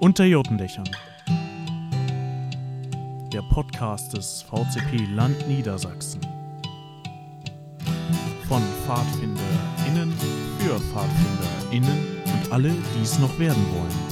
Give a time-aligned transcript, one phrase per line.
[0.00, 0.88] Unter Jotendächern.
[3.30, 6.22] Der Podcast des VCP Land Niedersachsen.
[8.48, 10.10] Von PfadfinderInnen
[10.58, 14.09] für PfadfinderInnen und alle, die es noch werden wollen.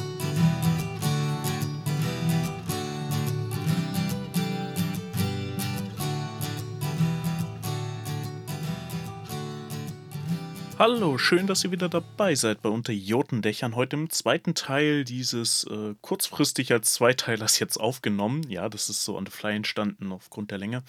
[10.79, 13.74] Hallo, schön, dass ihr wieder dabei seid bei Unter Jotendächern.
[13.74, 18.48] Heute im zweiten Teil dieses äh, kurzfristig als Zweiteilers jetzt aufgenommen.
[18.48, 20.84] Ja, das ist so on the fly entstanden aufgrund der Länge.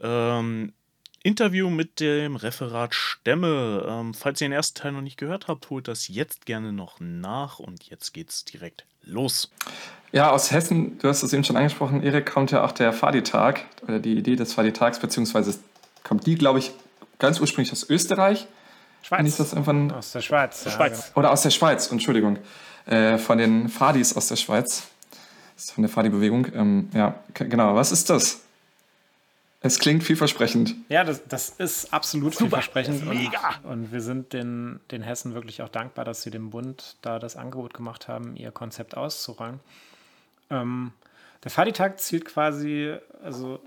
[0.00, 0.72] Ähm,
[1.24, 3.84] Interview mit dem Referat Stämme.
[3.88, 7.00] Ähm, falls ihr den ersten Teil noch nicht gehört habt, holt das jetzt gerne noch
[7.00, 9.50] nach und jetzt geht's direkt los.
[10.12, 13.64] Ja, aus Hessen, du hast es eben schon angesprochen, Erik, kommt ja auch der Fadi-Tag
[13.82, 15.58] oder die Idee des Fadi-Tags, beziehungsweise
[16.04, 16.70] kommt die, glaube ich,
[17.18, 18.46] ganz ursprünglich aus Österreich.
[19.02, 19.28] Schweiz.
[19.28, 20.64] Ist das irgendwann aus der Schweiz.
[20.64, 21.12] Ja, Schweiz.
[21.14, 22.38] Oder aus der Schweiz, Entschuldigung.
[22.86, 24.88] Äh, von den Fadis aus der Schweiz.
[25.54, 26.46] Das ist von der Fadi-Bewegung.
[26.54, 27.74] Ähm, ja, genau.
[27.74, 28.40] Was ist das?
[29.64, 30.74] Es klingt vielversprechend.
[30.88, 32.46] Ja, das, das ist absolut Super.
[32.46, 33.06] vielversprechend.
[33.06, 33.54] Mega.
[33.62, 37.20] Und, und wir sind den, den Hessen wirklich auch dankbar, dass sie dem Bund da
[37.20, 39.60] das Angebot gemacht haben, ihr Konzept auszurollen.
[40.50, 40.92] Ähm,
[41.44, 43.60] der Fadi-Tag zielt quasi, also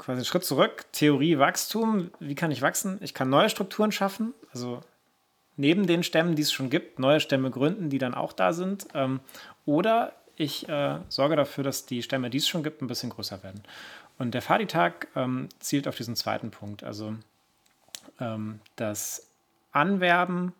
[0.00, 0.86] quasi einen Schritt zurück.
[0.92, 2.10] Theorie Wachstum.
[2.18, 2.98] Wie kann ich wachsen?
[3.02, 4.80] Ich kann neue Strukturen schaffen, also
[5.56, 8.88] neben den Stämmen, die es schon gibt, neue Stämme gründen, die dann auch da sind.
[8.94, 9.20] Ähm,
[9.66, 13.42] oder ich äh, sorge dafür, dass die Stämme, die es schon gibt, ein bisschen größer
[13.42, 13.62] werden.
[14.18, 17.14] Und der Fadi-Tag ähm, zielt auf diesen zweiten Punkt, also
[18.18, 19.28] ähm, das
[19.72, 20.54] Anwerben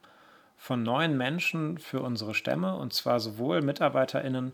[0.58, 4.52] von neuen Menschen für unsere Stämme, und zwar sowohl MitarbeiterInnen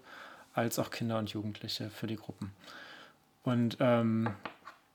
[0.55, 2.53] als auch Kinder und Jugendliche für die Gruppen.
[3.43, 4.31] Und ähm,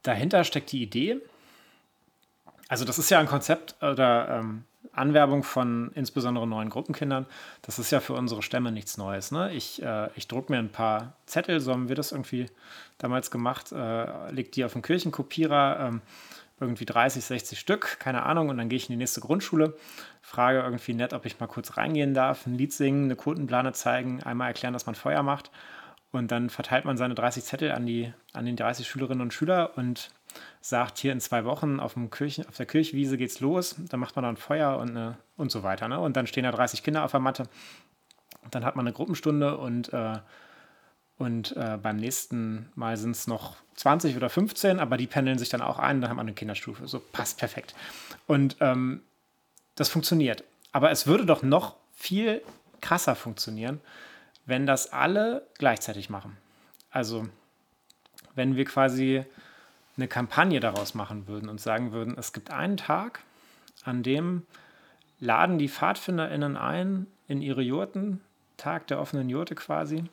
[0.04, 1.18] dahinter steckt die Idee.
[2.68, 7.26] Also das ist ja ein Konzept oder ähm, Anwerbung von insbesondere neuen Gruppenkindern.
[7.62, 9.32] Das ist ja für unsere Stämme nichts Neues.
[9.32, 9.54] Ne?
[9.54, 12.48] Ich, äh, ich drucke mir ein paar Zettel, so haben wir das irgendwie
[12.98, 16.02] damals gemacht, äh, leg die auf den Kirchenkopierer, ähm,
[16.59, 19.75] irgendwie 30, 60 Stück, keine Ahnung, und dann gehe ich in die nächste Grundschule,
[20.22, 24.22] frage irgendwie nett, ob ich mal kurz reingehen darf, ein Lied singen, eine Quotenplane zeigen,
[24.22, 25.50] einmal erklären, dass man Feuer macht.
[26.12, 29.78] Und dann verteilt man seine 30 Zettel an, die, an den 30 Schülerinnen und Schüler
[29.78, 30.12] und
[30.60, 34.16] sagt, hier in zwei Wochen auf, dem Kirchen, auf der Kirchwiese geht's los, dann macht
[34.16, 35.88] man dann Feuer und, äh, und so weiter.
[35.88, 36.00] Ne?
[36.00, 37.48] Und dann stehen da 30 Kinder auf der Matte.
[38.50, 40.18] Dann hat man eine Gruppenstunde und, äh,
[41.18, 45.50] und äh, beim nächsten Mal sind es noch 20 oder 15, aber die pendeln sich
[45.50, 46.88] dann auch ein, dann hat man eine Kinderstufe.
[46.88, 47.74] So passt perfekt.
[48.28, 49.02] Und ähm,
[49.76, 50.44] das funktioniert.
[50.72, 52.42] Aber es würde doch noch viel
[52.82, 53.80] krasser funktionieren,
[54.46, 56.38] wenn das alle gleichzeitig machen.
[56.90, 57.28] Also
[58.35, 59.24] wenn wir quasi
[59.97, 63.22] eine Kampagne daraus machen würden und sagen würden, es gibt einen Tag,
[63.84, 64.46] an dem
[65.19, 68.22] laden die PfadfinderInnen ein in ihre Jurten,
[68.57, 70.03] Tag der offenen Jurte quasi.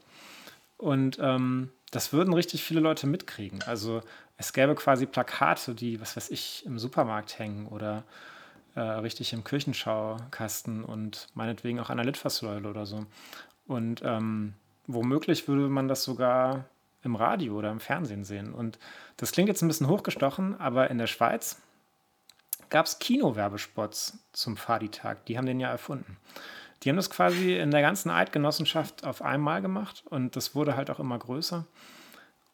[0.77, 3.62] Und ähm, das würden richtig viele Leute mitkriegen.
[3.62, 4.03] Also
[4.37, 8.05] es gäbe quasi Plakate, die, was weiß ich, im Supermarkt hängen oder
[8.75, 13.06] äh, richtig im Kirchenschaukasten und meinetwegen auch an der Litfaßsäule oder so.
[13.69, 14.55] Und ähm,
[14.89, 16.65] womöglich würde man das sogar
[17.05, 18.53] im Radio oder im Fernsehen sehen.
[18.53, 18.79] Und
[19.17, 21.61] das klingt jetzt ein bisschen hochgestochen, aber in der Schweiz
[22.71, 25.25] gab es Kinowerbespots zum Fadi-Tag.
[25.27, 26.17] Die haben den ja erfunden.
[26.83, 30.91] Die haben das quasi in der ganzen Eidgenossenschaft auf einmal gemacht und das wurde halt
[30.91, 31.65] auch immer größer.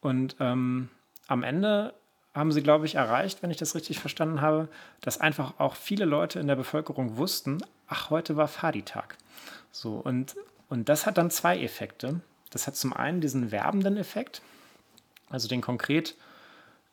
[0.00, 0.88] Und ähm,
[1.26, 1.94] am Ende
[2.34, 4.69] haben sie, glaube ich, erreicht, wenn ich das richtig verstanden habe,
[5.00, 9.16] dass einfach auch viele Leute in der Bevölkerung wussten, ach, heute war Fadi-Tag.
[9.70, 10.34] So, und,
[10.74, 12.20] und das hat dann zwei Effekte.
[12.50, 14.42] Das hat zum einen diesen werbenden Effekt,
[15.30, 16.16] also den konkret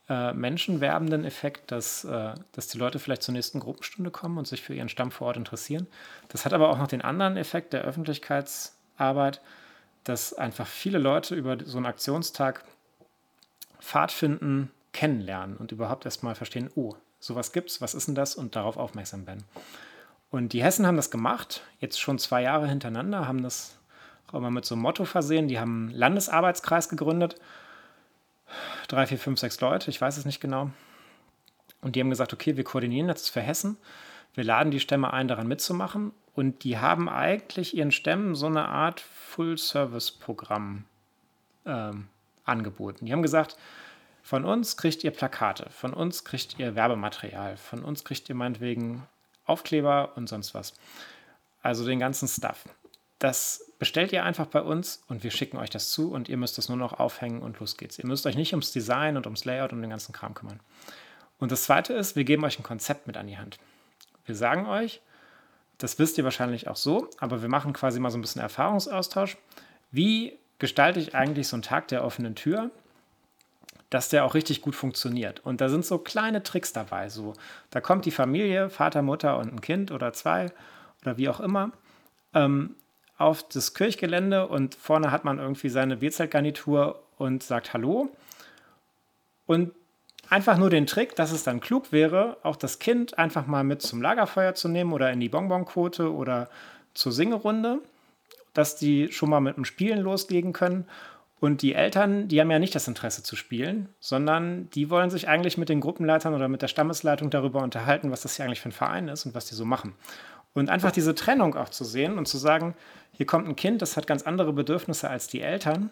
[0.07, 4.61] äh, menschenwerbenden Effekt, dass, äh, dass die Leute vielleicht zur nächsten Gruppenstunde kommen und sich
[4.61, 5.87] für ihren Stamm vor Ort interessieren.
[6.29, 9.41] Das hat aber auch noch den anderen Effekt der Öffentlichkeitsarbeit,
[10.03, 12.63] dass einfach viele Leute über so einen Aktionstag
[13.79, 18.35] Pfadfinden kennenlernen und überhaupt erstmal verstehen, oh, sowas gibt's, was ist denn das?
[18.35, 19.43] Und darauf aufmerksam werden.
[20.31, 23.77] Und die Hessen haben das gemacht, jetzt schon zwei Jahre hintereinander, haben das
[24.27, 25.49] auch immer mit so einem Motto versehen.
[25.49, 27.35] Die haben einen Landesarbeitskreis gegründet.
[28.87, 30.71] Drei, vier, fünf, sechs Leute, ich weiß es nicht genau.
[31.81, 33.77] Und die haben gesagt, okay, wir koordinieren das für Hessen.
[34.33, 36.13] Wir laden die Stämme ein, daran mitzumachen.
[36.33, 40.85] Und die haben eigentlich ihren Stämmen so eine Art Full-Service-Programm
[41.65, 42.07] ähm,
[42.45, 43.05] angeboten.
[43.05, 43.57] Die haben gesagt,
[44.23, 49.03] von uns kriegt ihr Plakate, von uns kriegt ihr Werbematerial, von uns kriegt ihr meinetwegen
[49.45, 50.73] Aufkleber und sonst was.
[51.61, 52.65] Also den ganzen Stuff.
[53.19, 56.57] Das bestellt ihr einfach bei uns und wir schicken euch das zu und ihr müsst
[56.57, 57.99] es nur noch aufhängen und los geht's.
[57.99, 60.59] Ihr müsst euch nicht ums Design und ums Layout und den ganzen Kram kümmern.
[61.37, 63.57] Und das zweite ist, wir geben euch ein Konzept mit an die Hand.
[64.25, 65.01] Wir sagen euch,
[65.77, 69.37] das wisst ihr wahrscheinlich auch so, aber wir machen quasi mal so ein bisschen Erfahrungsaustausch.
[69.89, 72.69] wie gestalte ich eigentlich so einen Tag der offenen Tür,
[73.91, 75.41] dass der auch richtig gut funktioniert.
[75.45, 77.09] Und da sind so kleine Tricks dabei.
[77.09, 77.33] So,
[77.69, 80.51] da kommt die Familie, Vater, Mutter und ein Kind oder zwei
[81.03, 81.71] oder wie auch immer,
[82.33, 82.75] ähm,
[83.17, 88.09] auf das Kirchgelände und vorne hat man irgendwie seine Bierzeltgarnitur und sagt Hallo.
[89.45, 89.73] Und
[90.29, 93.81] einfach nur den Trick, dass es dann klug wäre, auch das Kind einfach mal mit
[93.81, 96.49] zum Lagerfeuer zu nehmen oder in die Bonbonquote oder
[96.93, 97.79] zur Singerunde,
[98.53, 100.85] dass die schon mal mit dem Spielen loslegen können.
[101.41, 105.27] Und die Eltern, die haben ja nicht das Interesse zu spielen, sondern die wollen sich
[105.27, 108.69] eigentlich mit den Gruppenleitern oder mit der Stammesleitung darüber unterhalten, was das hier eigentlich für
[108.69, 109.95] ein Verein ist und was die so machen.
[110.53, 112.75] Und einfach diese Trennung auch zu sehen und zu sagen,
[113.11, 115.89] hier kommt ein Kind, das hat ganz andere Bedürfnisse als die Eltern.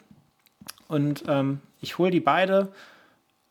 [0.88, 2.72] Und ähm, ich hole die beide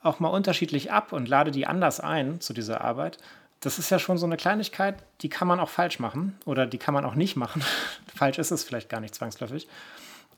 [0.00, 3.18] auch mal unterschiedlich ab und lade die anders ein zu dieser Arbeit,
[3.58, 6.78] das ist ja schon so eine Kleinigkeit, die kann man auch falsch machen oder die
[6.78, 7.64] kann man auch nicht machen.
[8.14, 9.66] falsch ist es vielleicht gar nicht zwangsläufig.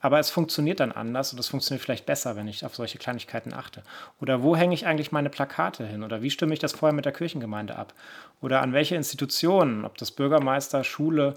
[0.01, 3.53] Aber es funktioniert dann anders und es funktioniert vielleicht besser, wenn ich auf solche Kleinigkeiten
[3.53, 3.83] achte.
[4.21, 6.03] Oder wo hänge ich eigentlich meine Plakate hin?
[6.03, 7.93] Oder wie stimme ich das vorher mit der Kirchengemeinde ab?
[8.41, 11.35] Oder an welche Institutionen, ob das Bürgermeister, Schule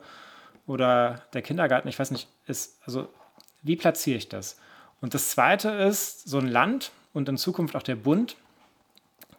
[0.65, 3.10] oder der Kindergarten, ich weiß nicht, ist, also
[3.63, 4.57] wie platziere ich das?
[5.01, 8.36] Und das Zweite ist, so ein Land, und in Zukunft auch der Bund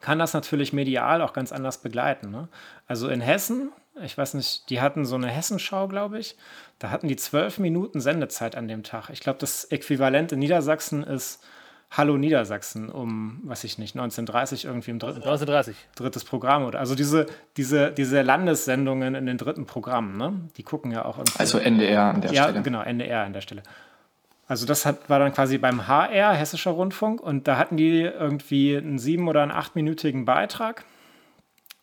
[0.01, 2.31] kann das natürlich medial auch ganz anders begleiten.
[2.31, 2.49] Ne?
[2.87, 6.37] Also in Hessen, ich weiß nicht, die hatten so eine Hessenschau, glaube ich.
[6.79, 9.11] Da hatten die zwölf Minuten Sendezeit an dem Tag.
[9.11, 11.43] Ich glaube, das Äquivalent in Niedersachsen ist
[11.91, 15.77] Hallo Niedersachsen um, weiß ich nicht, 1930 irgendwie im dritten 1930.
[15.95, 17.27] drittes Programm oder also diese,
[17.57, 20.33] diese, diese Landessendungen in den dritten Programmen, ne?
[20.57, 21.39] Die gucken ja auch irgendwie.
[21.39, 22.57] Also NDR an der ja, Stelle.
[22.57, 23.63] Ja, genau, NDR an der Stelle.
[24.49, 28.77] Also das hat, war dann quasi beim HR, Hessischer Rundfunk, und da hatten die irgendwie
[28.77, 30.85] einen sieben- oder einen achtminütigen Beitrag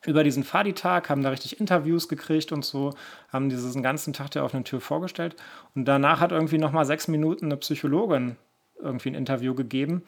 [0.06, 2.94] über diesen Fadi-Tag, haben da richtig Interviews gekriegt und so,
[3.31, 5.36] haben diesen ganzen Tag der offenen Tür vorgestellt.
[5.75, 8.36] Und danach hat irgendwie nochmal sechs Minuten eine Psychologin
[8.80, 10.03] irgendwie ein Interview gegeben,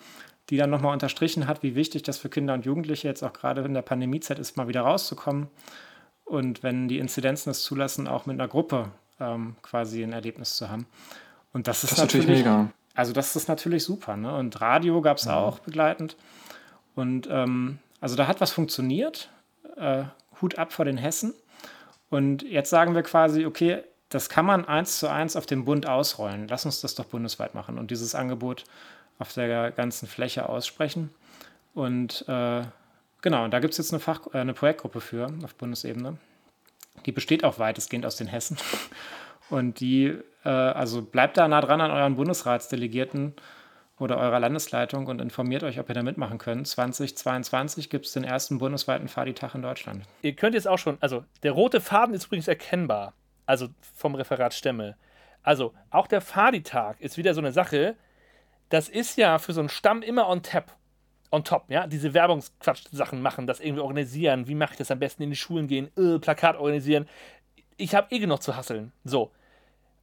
[0.50, 3.62] die dann nochmal unterstrichen hat, wie wichtig das für Kinder und Jugendliche jetzt auch gerade
[3.62, 5.48] in der Pandemiezeit ist, mal wieder rauszukommen.
[6.25, 8.89] Und wenn die Inzidenzen es zulassen, auch mit einer Gruppe
[9.19, 10.88] ähm, quasi ein Erlebnis zu haben.
[11.51, 12.69] Und das ist, das natürlich, natürlich, mega.
[12.96, 14.18] Also das ist natürlich super.
[14.18, 14.36] Ne?
[14.36, 15.38] Und Radio gab es ja.
[15.38, 16.18] auch begleitend.
[16.96, 19.30] Und ähm, also da hat was funktioniert.
[19.78, 20.04] Äh,
[20.42, 21.34] Hut ab vor den Hessen.
[22.10, 25.88] Und jetzt sagen wir quasi, okay, das kann man eins zu eins auf den Bund
[25.88, 26.48] ausrollen.
[26.48, 28.66] Lass uns das doch bundesweit machen und dieses Angebot
[29.20, 31.10] auf der ganzen Fläche aussprechen.
[31.74, 32.62] Und äh,
[33.22, 36.18] genau, da gibt es jetzt eine, Fach, äh, eine Projektgruppe für auf Bundesebene.
[37.06, 38.58] Die besteht auch weitestgehend aus den Hessen.
[39.50, 40.16] Und die,
[40.46, 43.34] äh, also bleibt da nah dran an euren Bundesratsdelegierten
[44.00, 46.68] oder eurer Landesleitung und informiert euch, ob ihr da mitmachen könnt.
[46.68, 50.04] 2022 gibt es den ersten bundesweiten Fadi-Tag in Deutschland.
[50.22, 53.13] Ihr könnt jetzt auch schon, also der rote Faden ist übrigens erkennbar,
[53.45, 54.95] also vom Referat Stämme.
[55.44, 57.95] Also auch der Fadi-Tag ist wieder so eine Sache,
[58.69, 60.75] das ist ja für so einen Stamm immer on tap.
[61.31, 65.24] On top, ja, diese Werbungsquatsch-Sachen machen, das irgendwie organisieren, wie mache ich das am besten
[65.24, 67.07] in die Schulen gehen, äh, Plakat organisieren
[67.78, 68.92] ich habe eh genug zu hasseln.
[69.04, 69.31] So.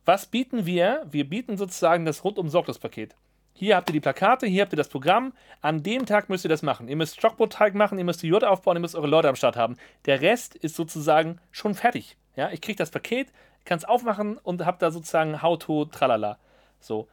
[0.05, 1.07] Was bieten wir?
[1.11, 3.15] Wir bieten sozusagen das rundum sorglos Paket.
[3.53, 5.33] Hier habt ihr die Plakate, hier habt ihr das Programm.
[5.61, 6.89] An dem Tag müsst ihr das machen.
[6.89, 9.57] Ihr müsst Stockbrot-Teig machen, ihr müsst die Jod aufbauen, ihr müsst eure Leute am Start
[9.57, 9.77] haben.
[10.07, 12.17] Der Rest ist sozusagen schon fertig.
[12.37, 13.29] Ja, ich kriege das Paket,
[13.65, 16.39] kann es aufmachen und habe da sozusagen How-to, tralala.
[16.81, 17.09] So.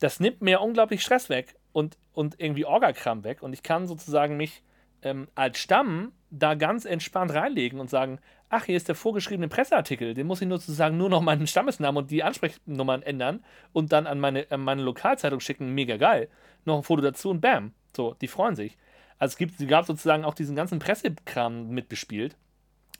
[0.00, 4.36] Das nimmt mir unglaublich Stress weg und, und irgendwie Orgakram weg und ich kann sozusagen
[4.36, 4.62] mich
[5.02, 8.18] ähm, als Stamm da ganz entspannt reinlegen und sagen,
[8.50, 12.02] ach, hier ist der vorgeschriebene Presseartikel, den muss ich nur sozusagen nur noch meinen Stammesnamen
[12.02, 16.28] und die Ansprechnummern ändern und dann an meine, an meine Lokalzeitung schicken, mega geil.
[16.64, 17.72] Noch ein Foto dazu und bam.
[17.96, 18.76] So, die freuen sich.
[19.18, 22.36] Also es gibt, gab sozusagen auch diesen ganzen Pressekram mitbespielt,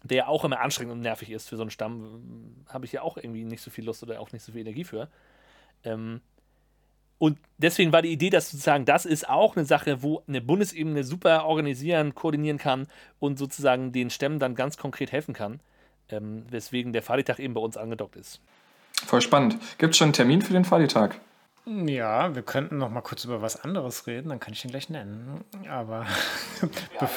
[0.03, 2.65] der auch immer anstrengend und nervig ist für so einen Stamm.
[2.69, 4.85] Habe ich ja auch irgendwie nicht so viel Lust oder auch nicht so viel Energie
[4.85, 5.09] für.
[5.85, 6.21] Ähm,
[7.19, 11.03] und deswegen war die Idee, dass sozusagen das ist auch eine Sache, wo eine Bundesebene
[11.05, 12.87] super organisieren, koordinieren kann
[13.19, 15.61] und sozusagen den Stämmen dann ganz konkret helfen kann.
[16.11, 18.41] Ähm, weswegen der Faditag eben bei uns angedockt ist.
[19.05, 19.59] Voll spannend.
[19.77, 21.21] Gibt es schon einen Termin für den Faditag?
[21.67, 24.89] Ja, wir könnten noch mal kurz über was anderes reden, dann kann ich den gleich
[24.89, 25.45] nennen.
[25.69, 26.07] Aber
[27.01, 27.11] ja,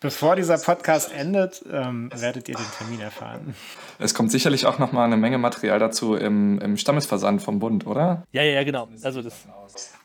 [0.00, 3.54] Bevor dieser Podcast endet, ähm, werdet ihr den Termin erfahren.
[3.98, 7.86] Es kommt sicherlich auch noch mal eine Menge Material dazu im, im Stammesversand vom Bund,
[7.86, 8.24] oder?
[8.32, 8.88] Ja, ja, ja, genau.
[9.02, 9.46] Also das.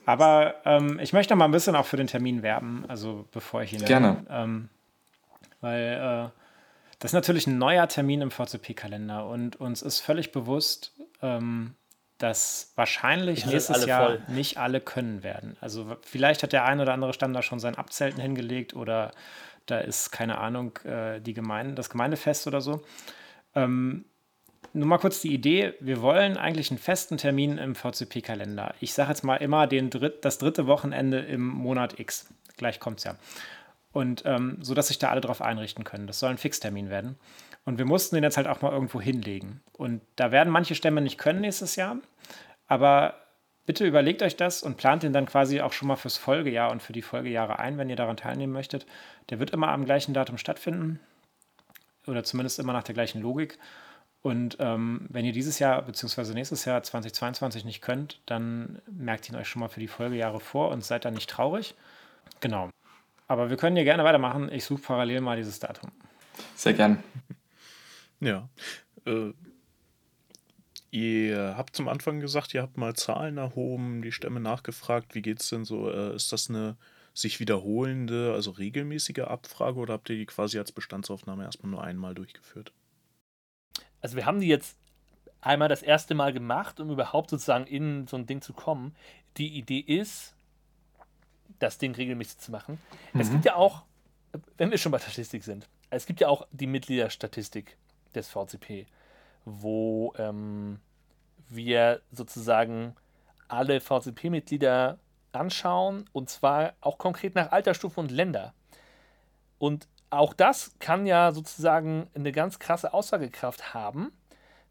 [0.06, 3.62] Aber ähm, ich möchte noch mal ein bisschen auch für den Termin werben, also bevor
[3.62, 4.70] ich ihn gerne, ähm,
[5.60, 6.38] weil äh,
[6.98, 11.74] das ist natürlich ein neuer Termin im VCP-Kalender und uns ist völlig bewusst, ähm,
[12.18, 14.22] dass wahrscheinlich nächstes Jahr voll.
[14.28, 15.56] nicht alle können werden.
[15.60, 19.10] Also vielleicht hat der ein oder andere Stamm da schon sein Abzelten hingelegt oder
[19.66, 22.82] da ist, keine Ahnung, äh, die Gemeinde, das Gemeindefest oder so.
[23.54, 24.04] Ähm,
[24.72, 28.74] nur mal kurz die Idee, wir wollen eigentlich einen festen Termin im VCP-Kalender.
[28.80, 32.32] Ich sage jetzt mal immer den dritt, das dritte Wochenende im Monat X.
[32.56, 33.16] Gleich kommt es ja.
[33.92, 36.06] Und ähm, so, dass sich da alle drauf einrichten können.
[36.06, 37.18] Das soll ein Fixtermin werden.
[37.64, 39.62] Und wir mussten den jetzt halt auch mal irgendwo hinlegen.
[39.72, 41.98] Und da werden manche Stämme nicht können nächstes Jahr.
[42.66, 43.14] Aber
[43.66, 46.82] bitte überlegt euch das und plant den dann quasi auch schon mal fürs Folgejahr und
[46.82, 48.86] für die Folgejahre ein, wenn ihr daran teilnehmen möchtet.
[49.30, 51.00] Der wird immer am gleichen Datum stattfinden.
[52.06, 53.58] Oder zumindest immer nach der gleichen Logik.
[54.22, 56.34] Und ähm, wenn ihr dieses Jahr bzw.
[56.34, 60.70] nächstes Jahr 2022 nicht könnt, dann merkt ihn euch schon mal für die Folgejahre vor
[60.70, 61.74] und seid dann nicht traurig.
[62.40, 62.70] Genau.
[63.26, 64.50] Aber wir können hier gerne weitermachen.
[64.52, 65.90] Ich suche parallel mal dieses Datum.
[66.54, 67.02] Sehr gern.
[68.20, 68.48] Ja.
[69.04, 69.32] Äh,
[70.92, 75.14] ihr habt zum Anfang gesagt, ihr habt mal Zahlen erhoben, die Stämme nachgefragt.
[75.16, 75.90] Wie geht es denn so?
[75.90, 76.76] Äh, ist das eine
[77.14, 82.14] sich wiederholende, also regelmäßige Abfrage oder habt ihr die quasi als Bestandsaufnahme erstmal nur einmal
[82.14, 82.72] durchgeführt?
[84.00, 84.76] Also wir haben die jetzt
[85.40, 88.94] einmal das erste Mal gemacht, um überhaupt sozusagen in so ein Ding zu kommen.
[89.36, 90.34] Die Idee ist,
[91.58, 92.78] das Ding regelmäßig zu machen.
[93.12, 93.20] Mhm.
[93.20, 93.82] Es gibt ja auch,
[94.56, 97.76] wenn wir schon bei Statistik sind, es gibt ja auch die Mitgliederstatistik
[98.14, 98.86] des VCP,
[99.44, 100.80] wo ähm,
[101.48, 102.94] wir sozusagen
[103.48, 104.98] alle VCP-Mitglieder
[105.32, 108.54] anschauen und zwar auch konkret nach Altersstufe und Länder.
[109.58, 114.12] Und auch das kann ja sozusagen eine ganz krasse Aussagekraft haben,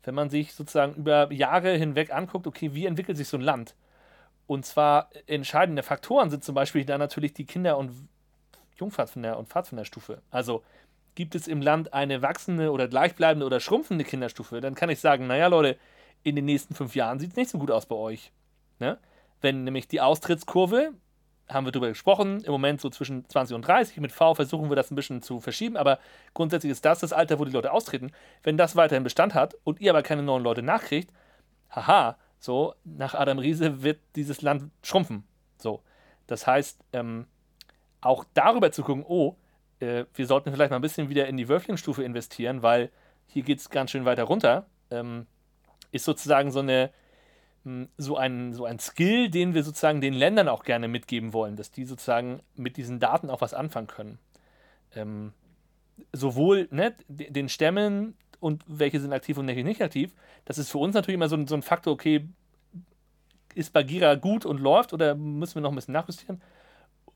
[0.03, 3.75] wenn man sich sozusagen über Jahre hinweg anguckt, okay, wie entwickelt sich so ein Land?
[4.47, 7.91] Und zwar entscheidende Faktoren sind zum Beispiel da natürlich die Kinder- und
[8.77, 10.21] Jungpfadfinder- und Pfadfinderstufe.
[10.29, 10.63] Also
[11.15, 15.27] gibt es im Land eine wachsende oder gleichbleibende oder schrumpfende Kinderstufe, dann kann ich sagen,
[15.27, 15.77] naja Leute,
[16.23, 18.31] in den nächsten fünf Jahren sieht es nicht so gut aus bei euch.
[18.79, 18.97] Ne?
[19.41, 20.93] Wenn nämlich die Austrittskurve,
[21.49, 24.75] haben wir darüber gesprochen, im Moment so zwischen 20 und 30, mit V versuchen wir
[24.75, 25.99] das ein bisschen zu verschieben, aber
[26.33, 28.11] grundsätzlich ist das das Alter, wo die Leute austreten.
[28.43, 31.11] Wenn das weiterhin Bestand hat und ihr aber keine neuen Leute nachkriegt,
[31.69, 35.25] haha, so, nach Adam Riese wird dieses Land schrumpfen.
[35.57, 35.83] So.
[36.27, 37.27] Das heißt, ähm,
[37.99, 39.35] auch darüber zu gucken, oh,
[39.81, 42.91] äh, wir sollten vielleicht mal ein bisschen wieder in die Wölflingstufe investieren, weil
[43.27, 45.25] hier geht es ganz schön weiter runter, ähm,
[45.91, 46.91] ist sozusagen so eine
[47.63, 51.55] hm, so ein, so ein Skill, den wir sozusagen den Ländern auch gerne mitgeben wollen,
[51.55, 54.19] dass die sozusagen mit diesen Daten auch was anfangen können.
[54.95, 55.33] Ähm,
[56.11, 60.13] sowohl ne, den Stämmen und welche sind aktiv und welche nicht aktiv,
[60.45, 62.27] das ist für uns natürlich immer so ein, so ein Faktor, okay,
[63.53, 66.41] ist Bagira gut und läuft oder müssen wir noch ein bisschen nachjustieren?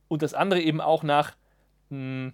[0.07, 1.36] Und das andere eben auch nach,
[1.89, 2.34] mh, hm,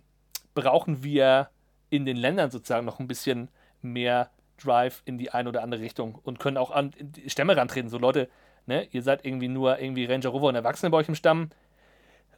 [0.53, 1.50] brauchen wir
[1.89, 3.50] in den Ländern sozusagen noch ein bisschen
[3.81, 6.93] mehr Drive in die eine oder andere Richtung und können auch an
[7.27, 7.89] Stämme rantreten.
[7.89, 8.29] So Leute,
[8.65, 11.50] ne, ihr seid irgendwie nur irgendwie Ranger Rover und Erwachsene bei euch im Stamm.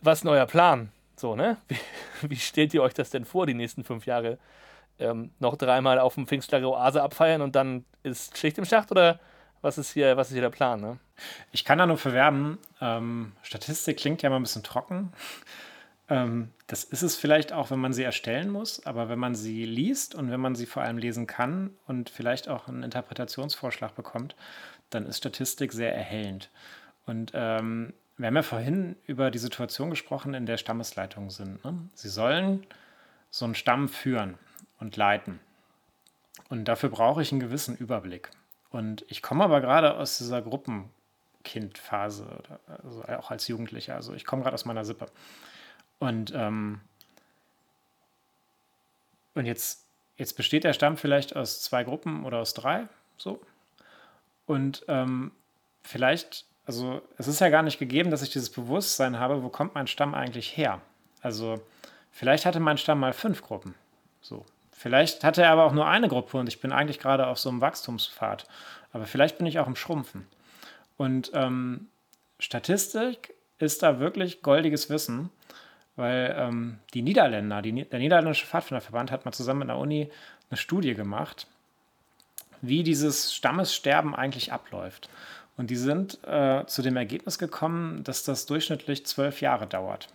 [0.01, 0.91] Was ist euer Plan?
[1.15, 1.58] So, ne?
[1.67, 1.77] Wie,
[2.29, 4.39] wie stellt ihr euch das denn vor, die nächsten fünf Jahre?
[5.00, 9.20] Ähm, noch dreimal auf dem Pfingstlager Oase abfeiern und dann ist Schicht im Schacht oder
[9.62, 10.82] was ist hier, was ist hier der Plan?
[10.82, 11.00] Ne?
[11.51, 15.12] Ich kann da nur verwerben, ähm, Statistik klingt ja immer ein bisschen trocken.
[16.13, 19.65] Ähm, das ist es vielleicht auch, wenn man sie erstellen muss, aber wenn man sie
[19.65, 24.36] liest und wenn man sie vor allem lesen kann und vielleicht auch einen Interpretationsvorschlag bekommt,
[24.91, 26.51] dann ist Statistik sehr erhellend.
[27.08, 31.65] Und ähm, wir haben ja vorhin über die Situation gesprochen, in der Stammesleitungen sind.
[31.65, 31.89] Ne?
[31.96, 32.63] Sie sollen
[33.32, 34.38] so einen Stamm führen
[34.79, 35.39] und leiten.
[36.50, 38.29] Und dafür brauche ich einen gewissen Überblick.
[38.70, 42.27] Und ich komme aber gerade aus dieser Gruppenkindphase,
[42.67, 43.96] also auch als Jugendlicher.
[43.96, 45.08] Also ich komme gerade aus meiner Sippe.
[46.03, 46.81] Und, ähm,
[49.36, 49.86] und jetzt,
[50.17, 53.39] jetzt besteht der Stamm vielleicht aus zwei Gruppen oder aus drei, so.
[54.45, 55.31] Und ähm,
[55.81, 59.75] vielleicht, also es ist ja gar nicht gegeben, dass ich dieses Bewusstsein habe, wo kommt
[59.75, 60.81] mein Stamm eigentlich her?
[61.22, 61.63] Also
[62.12, 63.74] vielleicht hatte mein Stamm mal fünf Gruppen,
[64.19, 64.45] so.
[64.74, 67.48] Vielleicht hatte er aber auch nur eine Gruppe und ich bin eigentlich gerade auf so
[67.48, 68.45] einem Wachstumspfad.
[68.91, 70.27] Aber vielleicht bin ich auch im Schrumpfen.
[70.98, 71.88] Und ähm,
[72.39, 75.29] Statistik ist da wirklich goldiges Wissen.
[75.95, 80.09] Weil ähm, die Niederländer, die, der Niederländische Pfadfinderverband hat mal zusammen mit der Uni
[80.50, 81.47] eine Studie gemacht,
[82.62, 85.09] wie dieses Stammessterben eigentlich abläuft.
[85.55, 90.07] Und die sind äh, zu dem Ergebnis gekommen, dass das durchschnittlich zwölf Jahre dauert.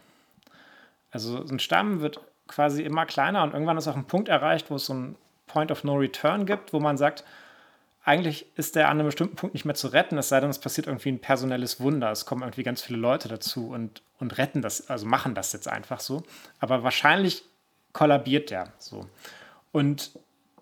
[1.12, 4.76] Also ein Stamm wird quasi immer kleiner und irgendwann ist auch ein Punkt erreicht, wo
[4.76, 5.16] es so ein
[5.47, 7.25] Point of No Return gibt, wo man sagt,
[8.09, 10.59] eigentlich ist der an einem bestimmten Punkt nicht mehr zu retten, es sei denn, es
[10.59, 12.11] passiert irgendwie ein personelles Wunder.
[12.11, 15.69] Es kommen irgendwie ganz viele Leute dazu und, und retten das, also machen das jetzt
[15.69, 16.23] einfach so.
[16.59, 17.45] Aber wahrscheinlich
[17.93, 19.07] kollabiert der so.
[19.73, 20.12] Und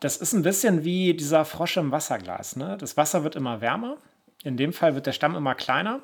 [0.00, 2.56] das ist ein bisschen wie dieser Frosch im Wasserglas.
[2.56, 2.76] Ne?
[2.80, 3.96] Das Wasser wird immer wärmer.
[4.42, 6.00] In dem Fall wird der Stamm immer kleiner.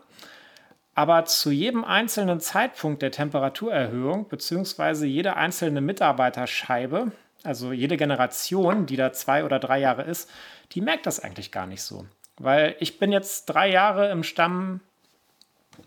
[0.94, 7.10] Aber zu jedem einzelnen Zeitpunkt der Temperaturerhöhung, beziehungsweise jede einzelne Mitarbeiterscheibe,
[7.44, 10.30] Also jede Generation, die da zwei oder drei Jahre ist,
[10.72, 12.06] die merkt das eigentlich gar nicht so.
[12.38, 14.80] Weil ich bin jetzt drei Jahre im Stamm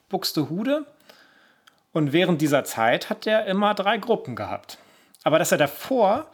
[0.10, 0.86] Buxtehude
[1.92, 4.78] und während dieser Zeit hat er immer drei Gruppen gehabt.
[5.24, 6.30] Aber dass er davor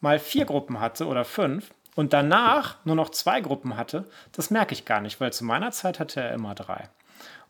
[0.00, 4.72] mal vier Gruppen hatte oder fünf und danach nur noch zwei Gruppen hatte, das merke
[4.72, 6.88] ich gar nicht, weil zu meiner Zeit hatte er immer drei.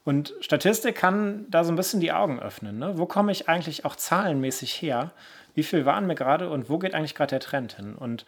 [0.05, 2.79] Und Statistik kann da so ein bisschen die Augen öffnen.
[2.79, 2.99] Ne?
[2.99, 5.13] Wo komme ich eigentlich auch zahlenmäßig her?
[5.55, 7.95] Wie viel waren mir gerade und wo geht eigentlich gerade der Trend hin?
[7.95, 8.25] Und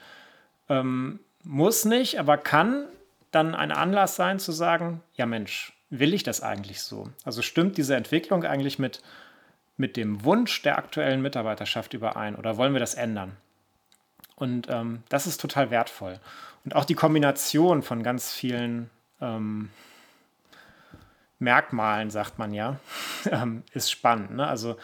[0.69, 2.87] ähm, muss nicht, aber kann
[3.31, 7.11] dann ein Anlass sein zu sagen, ja Mensch, will ich das eigentlich so?
[7.25, 9.03] Also stimmt diese Entwicklung eigentlich mit,
[9.77, 13.37] mit dem Wunsch der aktuellen Mitarbeiterschaft überein oder wollen wir das ändern?
[14.37, 16.19] Und ähm, das ist total wertvoll.
[16.65, 18.91] Und auch die Kombination von ganz vielen
[19.21, 19.71] ähm,
[21.39, 22.79] Merkmalen, sagt man ja,
[23.31, 24.33] ähm, ist spannend.
[24.33, 24.47] Ne?
[24.47, 24.77] Also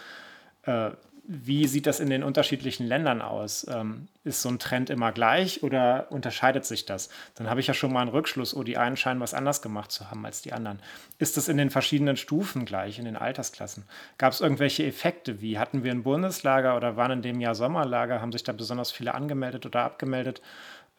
[0.63, 0.91] äh,
[1.23, 3.65] wie sieht das in den unterschiedlichen Ländern aus?
[3.69, 7.09] Ähm, ist so ein Trend immer gleich oder unterscheidet sich das?
[7.35, 9.91] Dann habe ich ja schon mal einen Rückschluss, oh, die einen scheinen was anders gemacht
[9.91, 10.79] zu haben als die anderen.
[11.19, 13.85] Ist das in den verschiedenen Stufen gleich, in den Altersklassen?
[14.17, 15.41] Gab es irgendwelche Effekte?
[15.41, 18.19] Wie hatten wir ein Bundeslager oder waren in dem Jahr Sommerlager?
[18.19, 20.41] Haben sich da besonders viele angemeldet oder abgemeldet?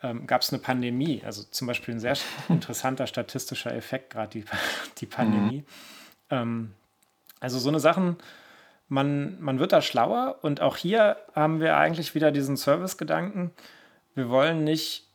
[0.02, 1.22] Ähm, Gab es eine Pandemie?
[1.24, 2.16] Also zum Beispiel ein sehr
[2.48, 4.44] interessanter statistischer Effekt, gerade die,
[4.98, 5.58] die Pandemie.
[5.58, 5.64] Mhm.
[6.30, 6.74] Ähm,
[7.40, 8.16] also so eine Sachen
[8.92, 13.50] man, man wird da schlauer und auch hier haben wir eigentlich wieder diesen Service-Gedanken.
[14.14, 15.06] Wir wollen nicht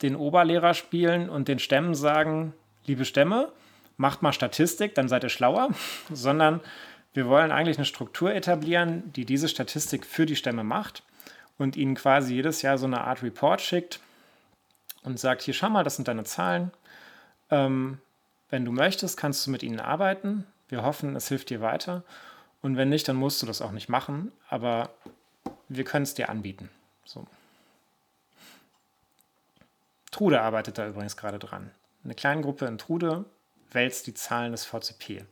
[0.00, 2.54] den Oberlehrer spielen und den Stämmen sagen,
[2.86, 3.52] liebe Stämme,
[3.98, 5.68] macht mal Statistik, dann seid ihr schlauer,
[6.14, 6.62] sondern
[7.12, 11.02] wir wollen eigentlich eine Struktur etablieren, die diese Statistik für die Stämme macht
[11.58, 14.00] und ihnen quasi jedes Jahr so eine Art Report schickt
[15.02, 16.70] und sagt, hier schau mal, das sind deine Zahlen.
[17.50, 17.98] Ähm,
[18.48, 20.46] wenn du möchtest, kannst du mit ihnen arbeiten.
[20.70, 22.02] Wir hoffen, es hilft dir weiter.
[22.64, 24.88] Und wenn nicht, dann musst du das auch nicht machen, aber
[25.68, 26.70] wir können es dir anbieten.
[27.04, 27.26] So.
[30.10, 31.70] Trude arbeitet da übrigens gerade dran.
[32.04, 33.26] Eine kleine Gruppe in Trude
[33.70, 35.26] wälzt die Zahlen des VCP.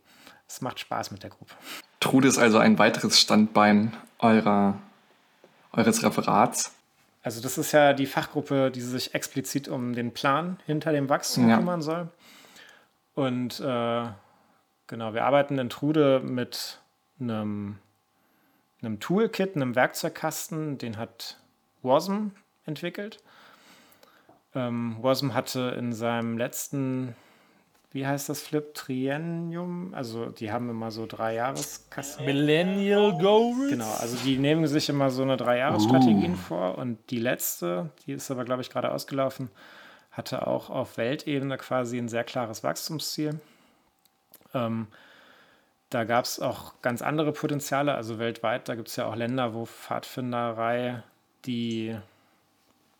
[0.46, 1.54] Es macht Spaß mit der Gruppe.
[2.00, 4.78] Trude ist also ein weiteres Standbein eurer,
[5.72, 6.74] eures Referats.
[7.22, 11.48] Also das ist ja die Fachgruppe, die sich explizit um den Plan hinter dem Wachstum
[11.48, 11.56] ja.
[11.56, 12.10] kümmern soll.
[13.14, 14.04] Und äh,
[14.86, 16.81] genau, wir arbeiten in Trude mit
[17.22, 17.78] einem,
[18.82, 21.38] einem Toolkit, einem Werkzeugkasten, den hat
[21.82, 22.28] Wasm
[22.64, 23.22] entwickelt.
[24.54, 27.14] Ähm, Wasm hatte in seinem letzten,
[27.92, 32.26] wie heißt das Flip, Triennium, also die haben immer so drei Jahreskasten.
[32.26, 33.70] Millennial Goals?
[33.70, 36.36] Genau, also die nehmen sich immer so eine drei Jahresstrategien uh.
[36.36, 39.50] vor und die letzte, die ist aber glaube ich gerade ausgelaufen,
[40.10, 43.40] hatte auch auf Weltebene quasi ein sehr klares Wachstumsziel.
[44.52, 44.86] Ähm,
[45.92, 49.52] da gab es auch ganz andere Potenziale, also weltweit, da gibt es ja auch Länder,
[49.54, 51.02] wo Pfadfinderei
[51.44, 51.96] die,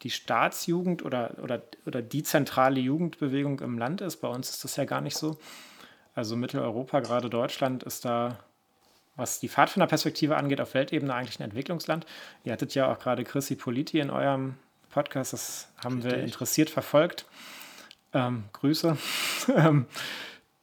[0.03, 4.17] die Staatsjugend oder, oder, oder die zentrale Jugendbewegung im Land ist.
[4.17, 5.39] Bei uns ist das ja gar nicht so.
[6.15, 8.39] Also Mitteleuropa, gerade Deutschland, ist da,
[9.17, 12.05] was die Pfadfinderperspektive angeht, auf Weltebene eigentlich ein Entwicklungsland.
[12.45, 14.57] Ihr hattet ja auch gerade Chrissy Politi in eurem
[14.91, 16.13] Podcast, das haben Richtig.
[16.13, 17.25] wir interessiert verfolgt.
[18.13, 18.97] Ähm, Grüße.
[19.57, 19.87] Ähm,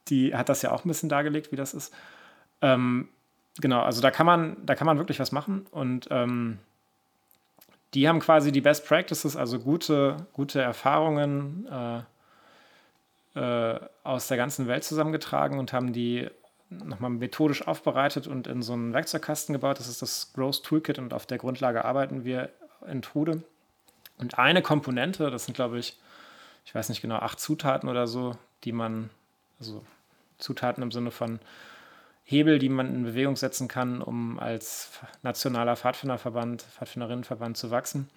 [0.08, 1.94] die hat das ja auch ein bisschen dargelegt, wie das ist.
[2.62, 3.10] Ähm,
[3.60, 6.60] genau, also da kann man, da kann man wirklich was machen und ähm,
[7.94, 12.02] die haben quasi die Best Practices, also gute, gute Erfahrungen äh,
[13.40, 16.30] äh, aus der ganzen Welt zusammengetragen und haben die
[16.70, 19.80] nochmal methodisch aufbereitet und in so einen Werkzeugkasten gebaut.
[19.80, 22.50] Das ist das Growth Toolkit und auf der Grundlage arbeiten wir
[22.88, 23.44] in Trude.
[24.20, 25.98] Und eine Komponente, das sind glaube ich,
[26.66, 29.10] ich weiß nicht genau, acht Zutaten oder so, die man,
[29.60, 29.84] also
[30.38, 31.40] Zutaten im Sinne von
[32.30, 34.92] Hebel, die man in Bewegung setzen kann, um als
[35.24, 38.08] nationaler Pfadfinderverband, Pfadfinderinnenverband zu wachsen.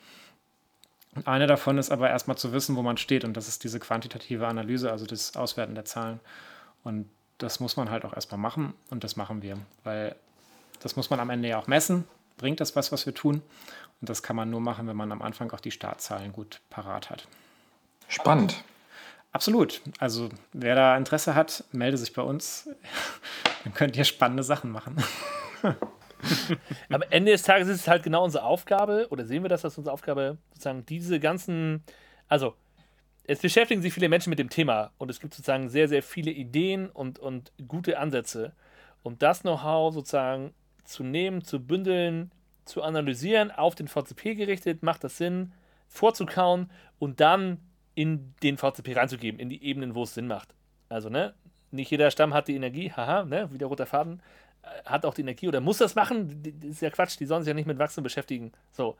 [1.15, 3.25] Und eine davon ist aber erstmal zu wissen, wo man steht.
[3.25, 6.21] Und das ist diese quantitative Analyse, also das Auswerten der Zahlen.
[6.85, 8.75] Und das muss man halt auch erstmal machen.
[8.91, 9.57] Und das machen wir.
[9.83, 10.15] Weil
[10.81, 12.05] das muss man am Ende ja auch messen.
[12.37, 13.41] Bringt das was, was wir tun?
[14.03, 17.09] Und das kann man nur machen, wenn man am Anfang auch die Startzahlen gut parat
[17.09, 17.27] hat.
[18.09, 18.63] Spannend.
[19.33, 19.81] Absolut.
[19.99, 22.69] Also wer da Interesse hat, melde sich bei uns.
[23.65, 24.97] Dann könnt ihr spannende Sachen machen.
[26.91, 29.77] Am Ende des Tages ist es halt genau unsere Aufgabe, oder sehen wir das als
[29.79, 31.83] unsere Aufgabe, sozusagen diese ganzen,
[32.29, 32.55] also
[33.25, 36.31] es beschäftigen sich viele Menschen mit dem Thema und es gibt sozusagen sehr, sehr viele
[36.31, 38.53] Ideen und, und gute Ansätze.
[39.03, 42.33] Und das Know-how sozusagen zu nehmen, zu bündeln,
[42.65, 45.53] zu analysieren, auf den VCP gerichtet, macht das Sinn,
[45.89, 47.59] vorzukauen und dann
[47.95, 50.55] in den VCP reinzugeben, in die Ebenen, wo es Sinn macht.
[50.89, 51.35] Also, ne,
[51.73, 54.21] nicht jeder Stamm hat die Energie, haha, ne, wie der rote Faden,
[54.63, 56.43] äh, hat auch die Energie oder muss das machen.
[56.43, 58.53] Das ist ja Quatsch, die sollen sich ja nicht mit Wachstum beschäftigen.
[58.73, 58.97] So.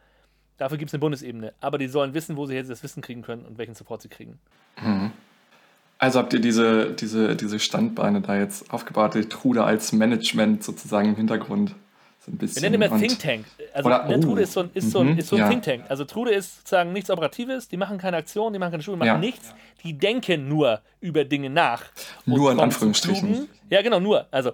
[0.59, 1.55] Dafür gibt es eine Bundesebene.
[1.61, 4.09] Aber die sollen wissen, wo sie jetzt das Wissen kriegen können und welchen Support sie
[4.09, 4.39] kriegen.
[4.81, 5.13] Mhm.
[5.99, 11.09] Also habt ihr diese, diese, diese Standbeine da jetzt aufgebaut, die Trude als Management sozusagen
[11.09, 11.75] im Hintergrund?
[12.25, 12.63] So ein bisschen.
[12.63, 13.47] Wir nennen immer Think Tank.
[13.73, 15.41] Also oder, ne, oh, Trude ist so ein, ist so ein, mhm, ist so ein
[15.41, 15.49] ja.
[15.49, 15.85] Think Tank.
[15.89, 19.01] Also Trude ist sozusagen nichts Operatives, die machen keine Aktion, die machen keine Schule, die
[19.01, 19.19] machen ja.
[19.19, 19.55] nichts.
[19.83, 21.83] Die denken nur über Dinge nach.
[22.25, 23.49] Nur in Anführungsstrichen.
[23.71, 24.29] Ja, genau, nur.
[24.31, 24.53] Also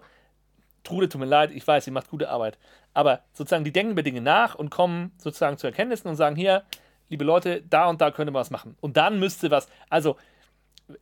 [0.83, 2.57] Trude, tut mir leid, ich weiß, sie macht gute Arbeit.
[2.95, 6.63] Aber sozusagen, die denken über Dinge nach und kommen sozusagen zu Erkenntnissen und sagen, hier,
[7.11, 8.77] liebe Leute, da und da könnte man was machen.
[8.81, 10.17] Und dann müsste was, also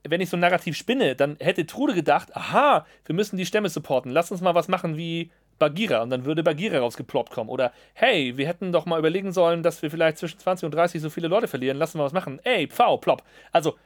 [0.02, 3.68] wenn ich so ein Narrativ spinne, dann hätte Trude gedacht, aha, wir müssen die Stämme
[3.68, 7.50] supporten, lass uns mal was machen wie Bagheera und dann würde Bagheera rausgeploppt kommen.
[7.50, 11.00] Oder hey, wir hätten doch mal überlegen sollen, dass wir vielleicht zwischen 20 und 30
[11.00, 12.40] so viele Leute verlieren, lassen wir was machen.
[12.44, 13.22] Ey, pfau, plopp.
[13.52, 13.76] Also,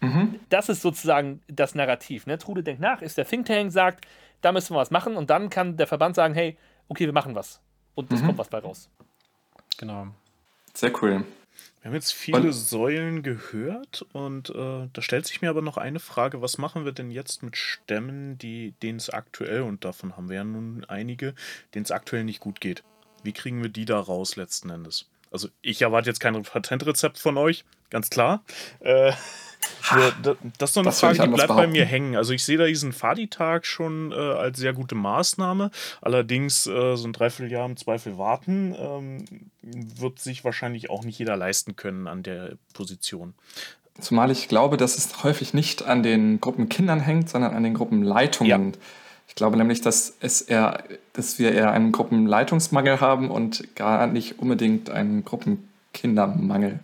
[0.00, 0.40] mhm.
[0.48, 2.26] das ist sozusagen das Narrativ.
[2.26, 2.38] Ne?
[2.38, 4.06] Trude denkt nach, ist der Think Tank, sagt,
[4.40, 6.56] da müssen wir was machen und dann kann der Verband sagen, hey,
[6.88, 7.60] okay, wir machen was.
[7.94, 8.26] Und es mhm.
[8.26, 8.90] kommt was bei raus.
[9.78, 10.08] Genau.
[10.74, 11.24] Sehr cool.
[11.80, 15.76] Wir haben jetzt viele und, Säulen gehört und äh, da stellt sich mir aber noch
[15.76, 20.16] eine Frage, was machen wir denn jetzt mit Stämmen, die denen es aktuell, und davon
[20.16, 21.34] haben wir ja nun einige,
[21.74, 22.82] denen es aktuell nicht gut geht?
[23.22, 25.08] Wie kriegen wir die da raus letzten Endes?
[25.36, 28.42] Also ich erwarte jetzt kein Patentrezept von euch, ganz klar.
[28.80, 29.12] Äh,
[29.94, 32.16] nur, das ist so eine Frage, die bleibt bei mir hängen.
[32.16, 35.70] Also ich sehe da diesen Fadi-Tag schon äh, als sehr gute Maßnahme.
[36.00, 39.26] Allerdings äh, so ein Dreivierteljahr im Zweifel warten ähm,
[39.60, 43.34] wird sich wahrscheinlich auch nicht jeder leisten können an der Position.
[44.00, 48.72] Zumal ich glaube, dass es häufig nicht an den Gruppenkindern hängt, sondern an den Gruppenleitungen.
[48.72, 48.78] Ja.
[49.28, 54.38] Ich glaube nämlich, dass, es eher, dass wir eher einen Gruppenleitungsmangel haben und gar nicht
[54.38, 56.80] unbedingt einen Gruppenkindermangel.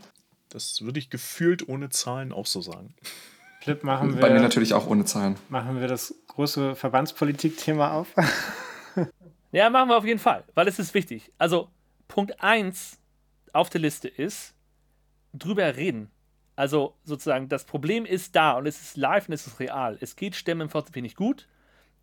[0.48, 2.94] Das würde ich gefühlt ohne Zahlen auch so sagen.
[3.62, 4.20] Flip, machen wir.
[4.20, 5.36] Bei mir natürlich auch ohne Zahlen.
[5.48, 8.08] Machen wir das große Verbandspolitik-Thema auf?
[9.52, 11.32] ja, machen wir auf jeden Fall, weil es ist wichtig.
[11.38, 11.68] Also,
[12.08, 12.98] Punkt 1
[13.52, 14.54] auf der Liste ist,
[15.32, 16.10] drüber reden.
[16.56, 19.96] Also sozusagen, das Problem ist da und es ist live und es ist real.
[20.00, 21.48] Es geht Stämmen im VCP nicht gut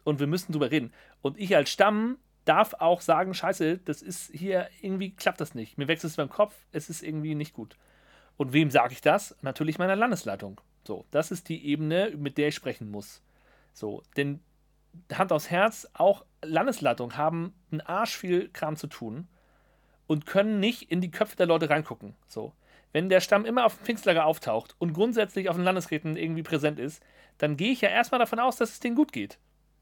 [0.10, 0.91] und wir müssen drüber reden.
[1.22, 5.78] Und ich als Stamm darf auch sagen, scheiße, das ist hier, irgendwie klappt das nicht.
[5.78, 7.78] Mir wechselt es beim Kopf, es ist irgendwie nicht gut.
[8.38, 9.36] Und wem sage ich das?
[9.41, 10.60] Natürlich meiner Landesleitung.
[10.86, 13.22] So, das ist die Ebene, mit der ich sprechen muss.
[13.74, 14.39] So, denn
[15.13, 19.28] Hand aufs Herz, auch Landesleitungen haben einen Arsch viel Kram zu tun
[20.08, 22.15] und können nicht in die Köpfe der Leute reingucken.
[22.28, 22.54] So,
[22.91, 26.80] wenn der Stamm immer auf dem Pfingstlager auftaucht und grundsätzlich auf den Landesräten irgendwie präsent
[26.80, 27.04] ist,
[27.38, 29.38] dann gehe ich ja erstmal davon aus, dass es denen gut geht.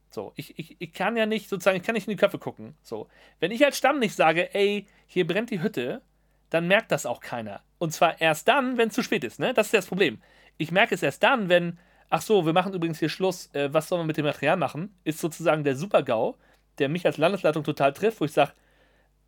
[0.10, 2.76] So, ich, ich, ich kann ja nicht, sozusagen, ich kann nicht in die Köpfe gucken.
[2.82, 3.08] So,
[3.40, 6.02] wenn ich als Stamm nicht sage, ey, hier brennt die Hütte,
[6.50, 7.62] dann merkt das auch keiner.
[7.78, 9.40] Und zwar erst dann, wenn es zu spät ist.
[9.40, 9.54] Ne?
[9.54, 10.22] Das ist das Problem.
[10.58, 11.78] Ich merke es erst dann, wenn,
[12.10, 14.96] ach so, wir machen übrigens hier Schluss, äh, was sollen wir mit dem Material machen,
[15.04, 16.36] ist sozusagen der Super-GAU,
[16.80, 18.54] der mich als Landesleitung total trifft, wo ich sage,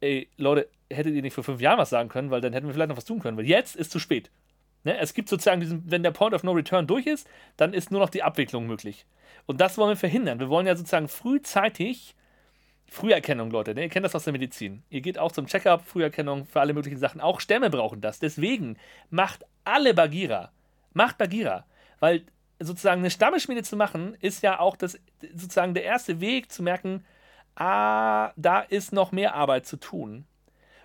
[0.01, 2.73] ey, Leute, hättet ihr nicht vor fünf Jahren was sagen können, weil dann hätten wir
[2.73, 4.31] vielleicht noch was tun können, weil jetzt ist zu spät.
[4.83, 4.97] Ne?
[4.97, 7.99] Es gibt sozusagen diesen, wenn der Point of No Return durch ist, dann ist nur
[7.99, 9.05] noch die Abwicklung möglich.
[9.45, 10.39] Und das wollen wir verhindern.
[10.39, 12.15] Wir wollen ja sozusagen frühzeitig
[12.91, 13.83] Früherkennung, Leute, ne?
[13.83, 14.83] ihr kennt das aus der Medizin.
[14.89, 17.21] Ihr geht auch zum Checkup, Früherkennung für alle möglichen Sachen.
[17.21, 18.19] Auch Stämme brauchen das.
[18.19, 18.77] Deswegen
[19.09, 20.51] macht alle Bagheera.
[20.93, 21.65] Macht Bagheera.
[21.99, 22.23] Weil
[22.59, 24.99] sozusagen eine Stammeschmiede zu machen, ist ja auch das,
[25.33, 27.05] sozusagen der erste Weg zu merken,
[27.55, 30.25] ah, da ist noch mehr Arbeit zu tun.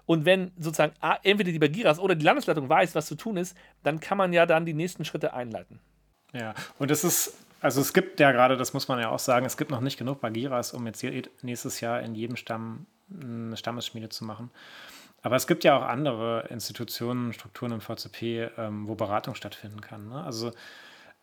[0.06, 4.00] Und wenn sozusagen entweder die Bagheeras oder die Landesleitung weiß, was zu tun ist, dann
[4.00, 5.80] kann man ja dann die nächsten Schritte einleiten.
[6.32, 9.46] Ja, und das ist also es gibt ja gerade, das muss man ja auch sagen,
[9.46, 11.02] es gibt noch nicht genug Bagiras, um jetzt
[11.40, 14.50] nächstes Jahr in jedem Stamm eine Stammesschmiede zu machen.
[15.22, 20.10] Aber es gibt ja auch andere Institutionen, Strukturen im VCP, ähm, wo Beratung stattfinden kann.
[20.10, 20.22] Ne?
[20.22, 20.52] Also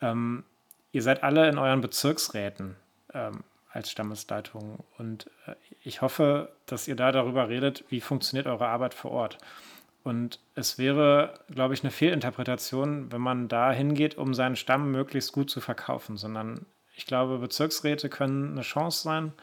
[0.02, 0.44] ähm,
[0.92, 2.76] ihr seid alle in euren Bezirksräten
[3.14, 8.68] ähm, als Stammesleitung und äh, ich hoffe, dass ihr da darüber redet, wie funktioniert eure
[8.68, 9.38] Arbeit vor Ort.
[10.04, 15.32] Und es wäre, glaube ich, eine Fehlinterpretation, wenn man da hingeht, um seinen Stamm möglichst
[15.32, 19.34] gut zu verkaufen, sondern ich glaube, Bezirksräte können eine Chance sein,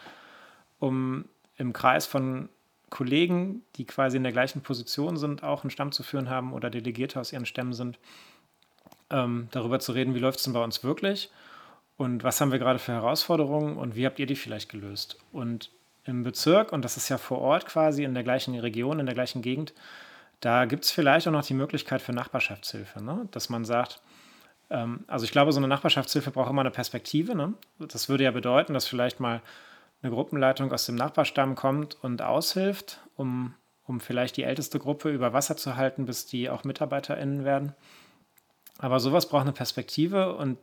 [0.78, 2.48] um im Kreis von
[2.90, 6.70] Kollegen, die quasi in der gleichen Position sind, auch einen Stamm zu führen haben oder
[6.70, 7.98] Delegierte aus ihren Stämmen sind,
[9.10, 11.30] ähm, darüber zu reden, wie läuft es denn bei uns wirklich
[11.98, 15.18] und was haben wir gerade für Herausforderungen und wie habt ihr die vielleicht gelöst.
[15.32, 15.72] Und
[16.04, 19.16] im Bezirk, und das ist ja vor Ort quasi in der gleichen Region, in der
[19.16, 19.74] gleichen Gegend,
[20.40, 23.28] da gibt es vielleicht auch noch die Möglichkeit für Nachbarschaftshilfe, ne?
[23.32, 24.00] dass man sagt,
[24.70, 27.34] ähm, also ich glaube, so eine Nachbarschaftshilfe braucht immer eine Perspektive.
[27.34, 27.54] Ne?
[27.80, 29.42] Das würde ja bedeuten, dass vielleicht mal
[30.00, 35.32] eine Gruppenleitung aus dem Nachbarstamm kommt und aushilft, um, um vielleicht die älteste Gruppe über
[35.32, 37.74] Wasser zu halten, bis die auch MitarbeiterInnen werden.
[38.78, 40.58] Aber sowas braucht eine Perspektive und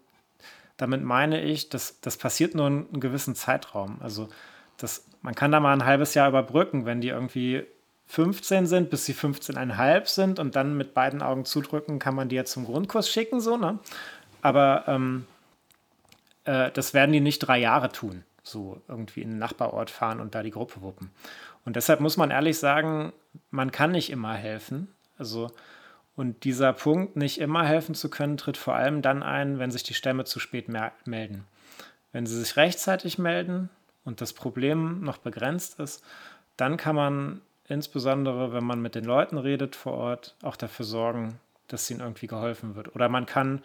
[0.78, 3.98] damit meine ich, dass das passiert nur in einem gewissen Zeitraum.
[4.02, 4.30] Also
[4.78, 7.64] das, man kann da mal ein halbes Jahr überbrücken, wenn die irgendwie
[8.08, 12.36] 15 sind, bis sie 15,5 sind und dann mit beiden Augen zudrücken, kann man die
[12.36, 13.80] ja zum Grundkurs schicken, so, ne?
[14.42, 15.26] Aber ähm,
[16.44, 20.36] äh, das werden die nicht drei Jahre tun, so irgendwie in den Nachbarort fahren und
[20.36, 21.10] da die Gruppe wuppen.
[21.66, 23.12] Und deshalb muss man ehrlich sagen,
[23.50, 24.88] man kann nicht immer helfen.
[25.18, 25.50] Also,
[26.16, 29.84] und dieser Punkt, nicht immer helfen zu können, tritt vor allem dann ein, wenn sich
[29.84, 30.68] die Stämme zu spät
[31.06, 31.46] melden.
[32.12, 33.70] Wenn sie sich rechtzeitig melden
[34.06, 36.04] und das Problem noch begrenzt ist,
[36.56, 41.40] dann kann man insbesondere, wenn man mit den Leuten redet vor Ort, auch dafür sorgen,
[41.68, 42.96] dass ihnen irgendwie geholfen wird.
[42.96, 43.62] Oder man kann,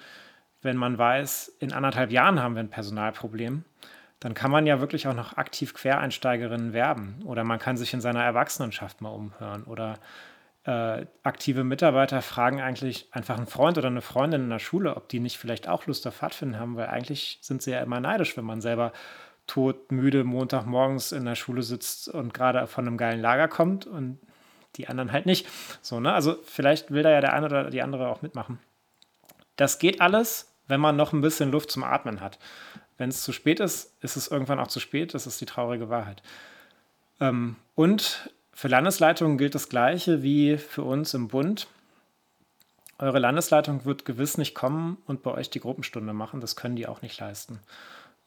[0.62, 3.64] wenn man weiß, in anderthalb Jahren haben wir ein Personalproblem,
[4.18, 7.22] dann kann man ja wirklich auch noch aktiv Quereinsteigerinnen werben.
[7.24, 9.64] Oder man kann sich in seiner Erwachsenenschaft mal umhören.
[9.64, 9.98] Oder
[10.70, 15.09] äh, aktive Mitarbeiter fragen eigentlich einfach einen Freund oder eine Freundin in der Schule, ob
[15.09, 18.37] die nicht vielleicht auch Lust auf Pfadfinden haben, weil eigentlich sind sie ja immer neidisch,
[18.37, 18.92] wenn man selber
[19.48, 24.20] todmüde Montagmorgens in der Schule sitzt und gerade von einem geilen Lager kommt und
[24.76, 25.48] die anderen halt nicht.
[25.83, 26.12] So, ne?
[26.12, 28.61] Also vielleicht will da ja der eine oder die andere auch mitmachen.
[29.56, 32.38] Das geht alles, wenn man noch ein bisschen Luft zum Atmen hat.
[32.96, 35.14] Wenn es zu spät ist, ist es irgendwann auch zu spät.
[35.14, 36.22] Das ist die traurige Wahrheit.
[37.18, 38.30] Ähm, und
[38.61, 41.66] für Landesleitungen gilt das Gleiche wie für uns im Bund.
[42.99, 46.42] Eure Landesleitung wird gewiss nicht kommen und bei euch die Gruppenstunde machen.
[46.42, 47.59] Das können die auch nicht leisten.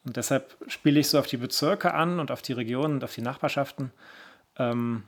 [0.03, 3.13] Und deshalb spiele ich so auf die Bezirke an und auf die Regionen und auf
[3.13, 3.91] die Nachbarschaften.
[4.57, 5.03] Ähm,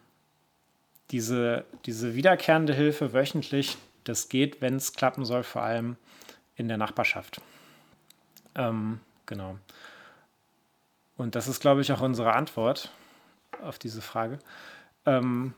[1.10, 5.98] diese, diese wiederkehrende Hilfe wöchentlich, das geht, wenn es klappen soll, vor allem
[6.56, 7.42] in der Nachbarschaft.
[8.54, 9.58] Ähm, genau.
[11.18, 12.92] Und das ist, glaube ich, auch unsere Antwort
[13.64, 14.38] auf diese Frage.
[15.06, 15.54] Ähm,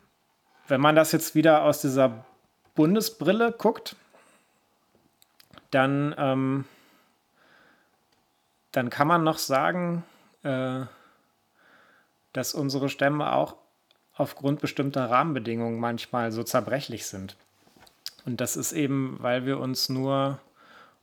[0.68, 2.26] wenn man das jetzt wieder aus dieser
[2.76, 3.96] Bundesbrille guckt,
[5.72, 6.66] dann ähm,
[8.78, 10.04] dann kann man noch sagen,
[10.44, 10.82] äh,
[12.34, 13.56] dass unsere Stämme auch
[14.14, 17.36] aufgrund bestimmter Rahmenbedingungen manchmal so zerbrechlich sind.
[18.26, 20.40] Und das ist eben, weil wir uns nur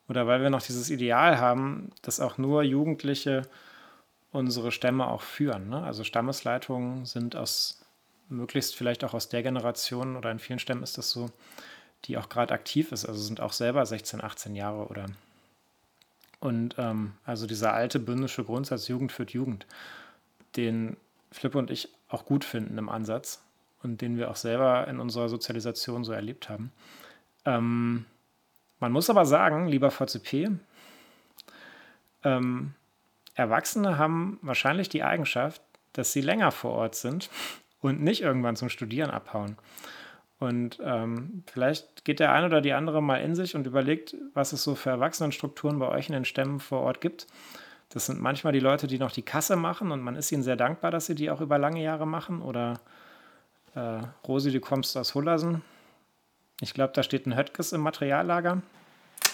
[0.09, 3.43] oder weil wir noch dieses Ideal haben, dass auch nur Jugendliche
[4.31, 5.69] unsere Stämme auch führen.
[5.69, 5.83] Ne?
[5.83, 7.84] Also Stammesleitungen sind aus
[8.29, 11.31] möglichst vielleicht auch aus der Generation oder in vielen Stämmen ist das so,
[12.05, 15.07] die auch gerade aktiv ist, also sind auch selber 16, 18 Jahre oder
[16.41, 19.67] und ähm, also dieser alte bündische Grundsatz Jugend führt Jugend,
[20.57, 20.99] den
[21.33, 23.43] Flip und ich auch gut finden im Ansatz
[23.83, 26.71] und den wir auch selber in unserer Sozialisation so erlebt haben.
[27.47, 28.05] Ähm,
[28.79, 30.51] man muss aber sagen, lieber VCP,
[32.25, 32.75] ähm,
[33.35, 35.63] Erwachsene haben wahrscheinlich die Eigenschaft,
[35.95, 37.31] dass sie länger vor Ort sind
[37.85, 39.57] und nicht irgendwann zum Studieren abhauen.
[40.39, 44.53] Und ähm, vielleicht geht der eine oder die andere mal in sich und überlegt, was
[44.53, 47.27] es so für Erwachsenenstrukturen bei euch in den Stämmen vor Ort gibt.
[47.91, 50.57] Das sind manchmal die Leute, die noch die Kasse machen und man ist ihnen sehr
[50.57, 52.43] dankbar, dass sie die auch über lange Jahre machen.
[52.43, 52.81] Oder
[53.75, 55.63] äh, Rosi, du kommst aus Hullersen.
[56.61, 58.63] Ich glaube, da steht ein Höttges im Materiallager.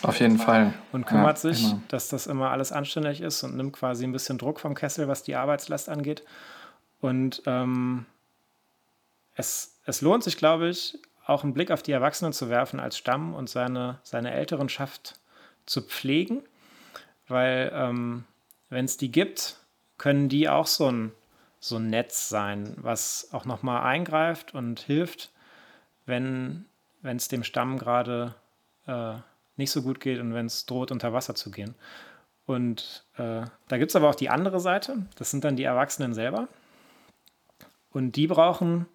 [0.03, 0.75] Auf jeden Fall.
[0.93, 1.83] Und kümmert ja, sich, immer.
[1.89, 5.23] dass das immer alles anständig ist und nimmt quasi ein bisschen Druck vom Kessel, was
[5.23, 6.25] die Arbeitslast angeht.
[7.01, 8.07] Und ähm,
[9.41, 12.97] es, es lohnt sich, glaube ich, auch einen Blick auf die Erwachsenen zu werfen als
[12.97, 15.19] Stamm und seine, seine Älterenschaft
[15.67, 16.43] zu pflegen,
[17.29, 18.25] weil ähm,
[18.69, 19.57] wenn es die gibt,
[19.99, 21.13] können die auch so ein,
[21.59, 25.31] so ein Netz sein, was auch nochmal eingreift und hilft,
[26.07, 26.65] wenn
[27.03, 28.35] es dem Stamm gerade
[28.87, 29.15] äh,
[29.57, 31.75] nicht so gut geht und wenn es droht, unter Wasser zu gehen.
[32.47, 36.15] Und äh, da gibt es aber auch die andere Seite, das sind dann die Erwachsenen
[36.15, 36.49] selber.
[37.93, 38.87] Und die brauchen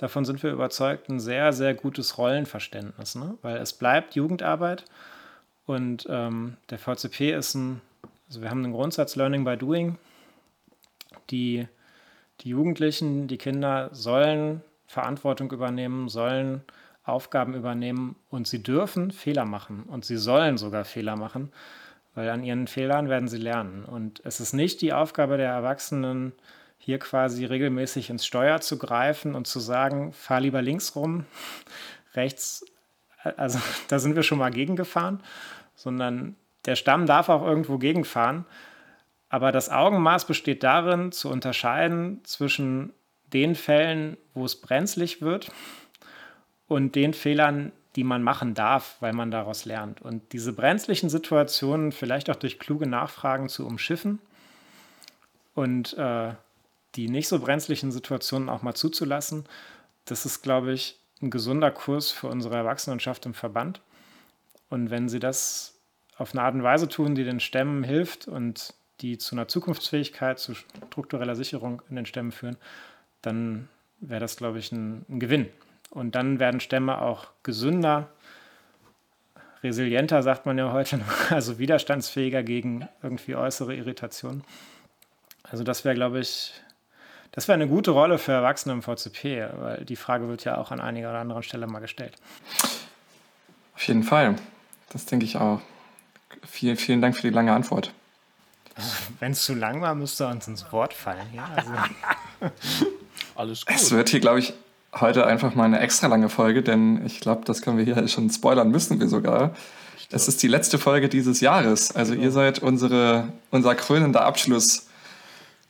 [0.00, 3.36] davon sind wir überzeugt, ein sehr, sehr gutes Rollenverständnis, ne?
[3.42, 4.86] weil es bleibt Jugendarbeit
[5.66, 7.82] und ähm, der VCP ist ein,
[8.26, 9.98] also wir haben einen Grundsatz Learning by Doing.
[11.28, 11.68] Die,
[12.40, 16.62] die Jugendlichen, die Kinder sollen Verantwortung übernehmen, sollen
[17.04, 21.52] Aufgaben übernehmen und sie dürfen Fehler machen und sie sollen sogar Fehler machen,
[22.14, 23.84] weil an ihren Fehlern werden sie lernen.
[23.84, 26.32] Und es ist nicht die Aufgabe der Erwachsenen,
[26.82, 31.26] hier quasi regelmäßig ins Steuer zu greifen und zu sagen, fahr lieber links rum,
[32.14, 32.64] rechts,
[33.22, 35.22] also da sind wir schon mal gegengefahren,
[35.76, 38.46] sondern der Stamm darf auch irgendwo gegenfahren.
[39.28, 42.92] Aber das Augenmaß besteht darin, zu unterscheiden zwischen
[43.32, 45.52] den Fällen, wo es brenzlig wird
[46.66, 50.00] und den Fehlern, die man machen darf, weil man daraus lernt.
[50.00, 54.18] Und diese brenzlichen Situationen vielleicht auch durch kluge Nachfragen zu umschiffen
[55.54, 56.32] und äh,
[56.96, 59.44] die nicht so brenzlichen Situationen auch mal zuzulassen.
[60.04, 63.80] Das ist, glaube ich, ein gesunder Kurs für unsere Erwachsenenschaft im Verband.
[64.68, 65.78] Und wenn sie das
[66.16, 70.38] auf eine Art und Weise tun, die den Stämmen hilft und die zu einer Zukunftsfähigkeit,
[70.38, 72.56] zu struktureller Sicherung in den Stämmen führen,
[73.22, 73.68] dann
[74.00, 75.48] wäre das, glaube ich, ein, ein Gewinn.
[75.90, 78.10] Und dann werden Stämme auch gesünder,
[79.62, 84.44] resilienter, sagt man ja heute noch, also widerstandsfähiger gegen irgendwie äußere Irritationen.
[85.42, 86.52] Also das wäre, glaube ich,
[87.32, 90.70] das wäre eine gute Rolle für Erwachsene im VCP, weil die Frage wird ja auch
[90.70, 92.14] an einiger oder anderen Stelle mal gestellt.
[93.74, 94.36] Auf jeden Fall.
[94.90, 95.60] Das denke ich auch.
[96.46, 97.92] Vielen, vielen Dank für die lange Antwort.
[99.20, 101.26] Wenn es zu lang war, müsste uns ins Wort fallen.
[101.34, 101.70] Ja, also.
[103.36, 103.76] Alles gut.
[103.76, 104.54] Es wird hier, glaube ich,
[104.94, 108.30] heute einfach mal eine extra lange Folge, denn ich glaube, das können wir hier schon
[108.30, 109.54] spoilern, müssen wir sogar.
[110.10, 111.94] Es ist die letzte Folge dieses Jahres.
[111.94, 114.88] Also ihr seid unsere, unser krönender Abschluss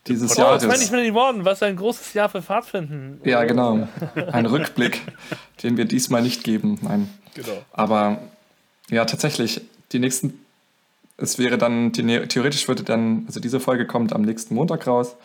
[0.07, 0.63] dieses oh, Jahres.
[0.63, 1.45] Das meine ich mit den Worten.
[1.45, 3.21] Was ein großes Jahr für Pfadfinden.
[3.25, 3.89] Ja, genau.
[4.33, 5.03] Ein Rückblick,
[5.63, 6.79] den wir diesmal nicht geben.
[6.83, 7.11] Nein.
[7.35, 7.63] Genau.
[7.73, 8.19] Aber
[8.91, 9.61] ja, tatsächlich,
[9.93, 10.45] die nächsten,
[11.17, 15.17] es wäre dann, die, theoretisch würde dann, also diese Folge kommt am nächsten Montag raus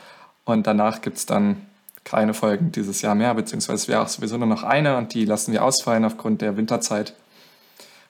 [0.43, 1.65] und danach gibt es dann
[2.03, 5.25] keine Folgen dieses Jahr mehr, beziehungsweise es wäre auch sowieso nur noch eine und die
[5.25, 7.15] lassen wir ausfallen aufgrund der Winterzeit,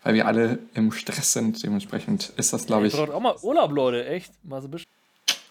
[0.03, 1.63] weil wir alle im Stress sind.
[1.63, 2.93] Dementsprechend ist das, glaube ich.
[2.93, 4.31] Ihr braucht auch mal Urlaub, Leute, echt.
[4.43, 4.94] Mal so ein bisschen.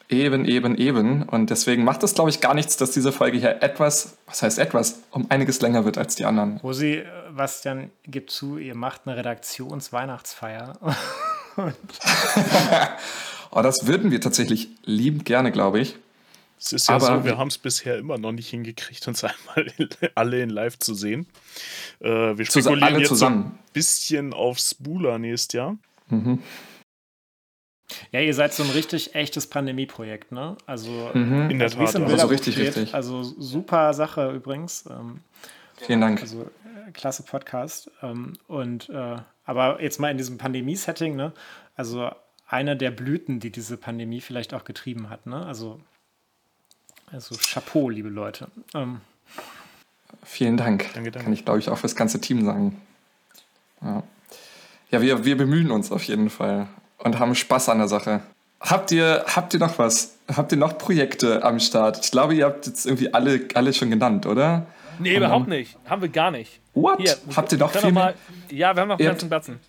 [0.08, 1.22] Eben, eben, eben.
[1.22, 4.58] Und deswegen macht es, glaube ich, gar nichts, dass diese Folge hier etwas, was heißt
[4.58, 6.58] etwas, um einiges länger wird als die anderen.
[6.58, 7.02] Rosi,
[7.34, 10.78] Bastian, gibt zu, ihr macht eine Redaktionsweihnachtsfeier.
[13.50, 15.96] oh, das würden wir tatsächlich liebend gerne, glaube ich.
[16.58, 19.66] Es ist ja Aber so, wir haben es bisher immer noch nicht hingekriegt, uns einmal
[20.14, 21.26] alle in live zu sehen.
[22.00, 23.42] Äh, wir spekulieren alle jetzt zusammen.
[23.42, 25.76] so ein bisschen auf Spooler nächstes Jahr.
[26.08, 26.42] Mhm.
[28.12, 30.56] Ja, ihr seid so ein richtig echtes Pandemieprojekt, ne?
[30.66, 31.50] Also mhm.
[31.50, 31.96] in der also, Tat.
[31.96, 32.94] Also so richtig, richtig.
[32.94, 34.84] Also super Sache übrigens.
[34.90, 35.20] Ähm,
[35.76, 36.20] Vielen Dank.
[36.20, 37.90] Also äh, klasse Podcast.
[38.02, 41.32] Ähm, und äh, aber jetzt mal in diesem Pandemie-Setting, ne?
[41.76, 42.10] Also
[42.46, 45.44] eine der Blüten, die diese Pandemie vielleicht auch getrieben hat, ne?
[45.44, 45.80] Also
[47.14, 48.48] also Chapeau, liebe Leute.
[48.74, 49.00] Ähm.
[50.24, 50.86] Vielen Dank.
[50.94, 51.24] Danke, danke.
[51.24, 52.80] Kann ich, glaube ich, auch für das ganze Team sagen.
[53.80, 54.02] Ja,
[54.90, 56.66] ja wir, wir bemühen uns auf jeden Fall
[57.04, 58.20] und haben Spaß an der Sache.
[58.60, 60.16] Habt ihr, habt ihr noch was?
[60.34, 62.04] Habt ihr noch Projekte am Start?
[62.04, 64.66] Ich glaube, ihr habt jetzt irgendwie alle, alle schon genannt, oder?
[64.98, 65.76] Nee, überhaupt nicht.
[65.86, 66.60] Haben wir gar nicht.
[66.72, 66.98] What?
[66.98, 67.82] Hier, habt ihr noch viel?
[67.82, 68.14] Noch mal,
[68.50, 69.60] ja, wir haben noch einen ganzen Batzen.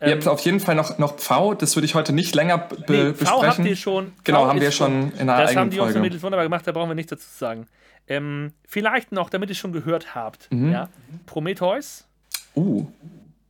[0.00, 2.58] Ihr habt ähm, auf jeden Fall noch, noch Pfau, das würde ich heute nicht länger
[2.58, 3.16] be nee, besprechen.
[3.16, 4.12] Pfau habt ihr schon.
[4.24, 6.44] Genau, Pfau haben wir schon in einer Das eigenen haben die Jungs und Mädels wunderbar
[6.44, 7.66] gemacht, da brauchen wir nichts dazu zu sagen.
[8.06, 10.72] Ähm, vielleicht noch, damit ihr schon gehört habt, mhm.
[10.72, 10.88] ja,
[11.26, 12.06] Prometheus.
[12.54, 12.86] Uh.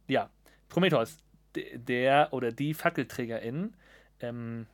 [0.06, 0.28] Ja,
[0.68, 1.16] Prometheus,
[1.74, 3.74] der oder die Fackelträgerin.
[4.20, 4.66] Ähm,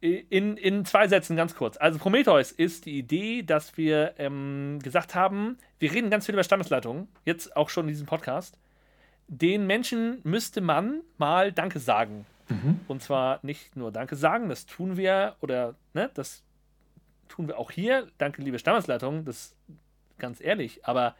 [0.00, 1.78] in, in zwei Sätzen ganz kurz.
[1.78, 6.44] Also Prometheus ist die Idee, dass wir ähm, gesagt haben, wir reden ganz viel über
[6.44, 8.58] Stammesleitungen, jetzt auch schon in diesem Podcast
[9.28, 12.26] den Menschen müsste man mal Danke sagen.
[12.48, 12.80] Mhm.
[12.88, 16.42] Und zwar nicht nur Danke sagen, das tun wir oder ne, das
[17.28, 18.08] tun wir auch hier.
[18.18, 19.56] Danke, liebe Stammesleitung, das
[20.18, 21.14] ganz ehrlich, aber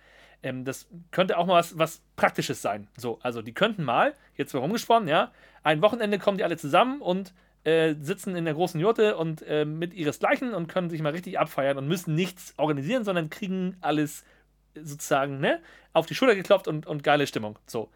[0.44, 2.86] ähm, das könnte auch mal was, was Praktisches sein.
[2.96, 7.00] So, also die könnten mal, jetzt mal rumgesponnen, ja, ein Wochenende kommen die alle zusammen
[7.00, 7.32] und
[7.64, 11.38] äh, sitzen in der großen Jurte und äh, mit ihresgleichen und können sich mal richtig
[11.38, 14.24] abfeiern und müssen nichts organisieren, sondern kriegen alles
[14.74, 15.60] sozusagen ne,
[15.94, 17.58] auf die Schulter geklopft und, und geile Stimmung.
[17.66, 17.90] So.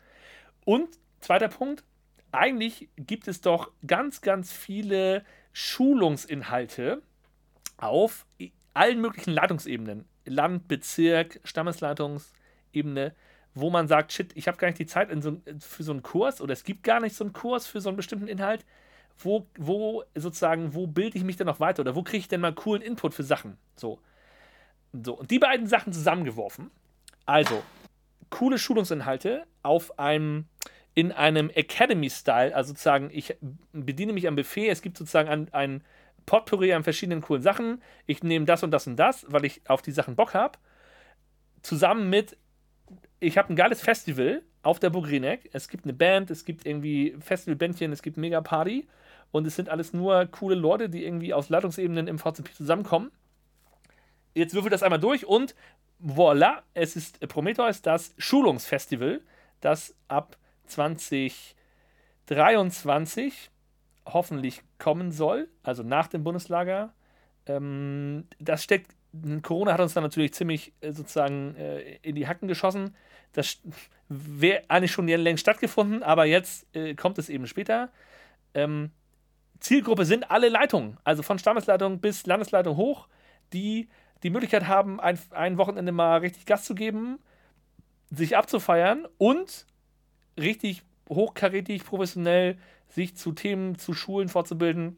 [0.64, 0.88] Und
[1.20, 1.84] zweiter Punkt,
[2.32, 7.02] eigentlich gibt es doch ganz, ganz viele Schulungsinhalte
[7.76, 8.24] auf
[8.72, 10.06] allen möglichen Leitungsebenen.
[10.24, 11.40] Land, Bezirk,
[12.68, 13.14] Stammesleitungsebene,
[13.54, 16.40] wo man sagt, shit, ich habe gar nicht die Zeit so, für so einen Kurs
[16.40, 18.64] oder es gibt gar nicht so einen Kurs für so einen bestimmten Inhalt.
[19.20, 22.40] Wo, wo sozusagen, wo bilde ich mich denn noch weiter oder wo kriege ich denn
[22.40, 23.56] mal coolen Input für Sachen?
[23.74, 23.98] So.
[24.92, 26.70] So, und die beiden Sachen zusammengeworfen.
[27.26, 27.62] Also,
[28.30, 30.46] coole Schulungsinhalte auf einem
[30.94, 33.36] in einem Academy-Style, also sozusagen, ich
[33.72, 35.84] bediene mich am Buffet, es gibt sozusagen ein, ein
[36.26, 39.82] Potpourri an verschiedenen coolen Sachen, ich nehme das und das und das, weil ich auf
[39.82, 40.58] die Sachen Bock habe,
[41.62, 42.36] zusammen mit,
[43.20, 47.16] ich habe ein geiles Festival auf der Bogrinek, es gibt eine Band, es gibt irgendwie
[47.20, 48.88] Festivalbändchen, es gibt Mega Party
[49.30, 53.10] und es sind alles nur coole Leute, die irgendwie aus Leitungsebenen im VCP zusammenkommen.
[54.34, 55.54] Jetzt würfel das einmal durch und
[56.04, 59.20] voilà, es ist Prometheus, das Schulungsfestival,
[59.60, 60.36] das ab
[60.66, 63.50] 2023
[64.06, 66.92] hoffentlich kommen soll, also nach dem Bundeslager.
[67.46, 68.94] Ähm, das steckt,
[69.42, 72.94] Corona hat uns dann natürlich ziemlich äh, sozusagen äh, in die Hacken geschossen.
[73.32, 73.58] Das
[74.08, 77.90] wäre eigentlich schon längst stattgefunden, aber jetzt äh, kommt es eben später.
[78.54, 78.90] Ähm,
[79.60, 83.08] Zielgruppe sind alle Leitungen, also von Stammesleitung bis Landesleitung hoch,
[83.52, 83.88] die
[84.22, 87.18] die Möglichkeit haben, ein, ein Wochenende mal richtig Gas zu geben,
[88.10, 89.66] sich abzufeiern und
[90.38, 94.96] richtig hochkarätig, professionell sich zu Themen, zu Schulen fortzubilden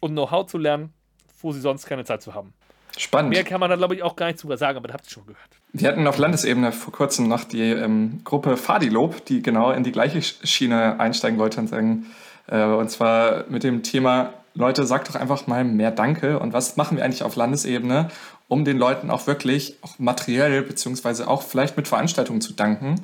[0.00, 0.92] und Know-how zu lernen,
[1.40, 2.54] wo sie sonst keine Zeit zu haben.
[2.96, 3.30] Spannend.
[3.30, 5.10] Mehr kann man da, glaube ich, auch gar nicht drüber sagen, aber da habt ihr
[5.10, 5.48] schon gehört.
[5.72, 9.92] Wir hatten auf Landesebene vor kurzem noch die ähm, Gruppe Fadilob, die genau in die
[9.92, 12.06] gleiche Schiene einsteigen wollte und sagen,
[12.48, 16.76] äh, und zwar mit dem Thema, Leute, sagt doch einfach mal mehr Danke und was
[16.76, 18.08] machen wir eigentlich auf Landesebene,
[18.48, 22.96] um den Leuten auch wirklich auch materiell beziehungsweise auch vielleicht mit Veranstaltungen zu danken.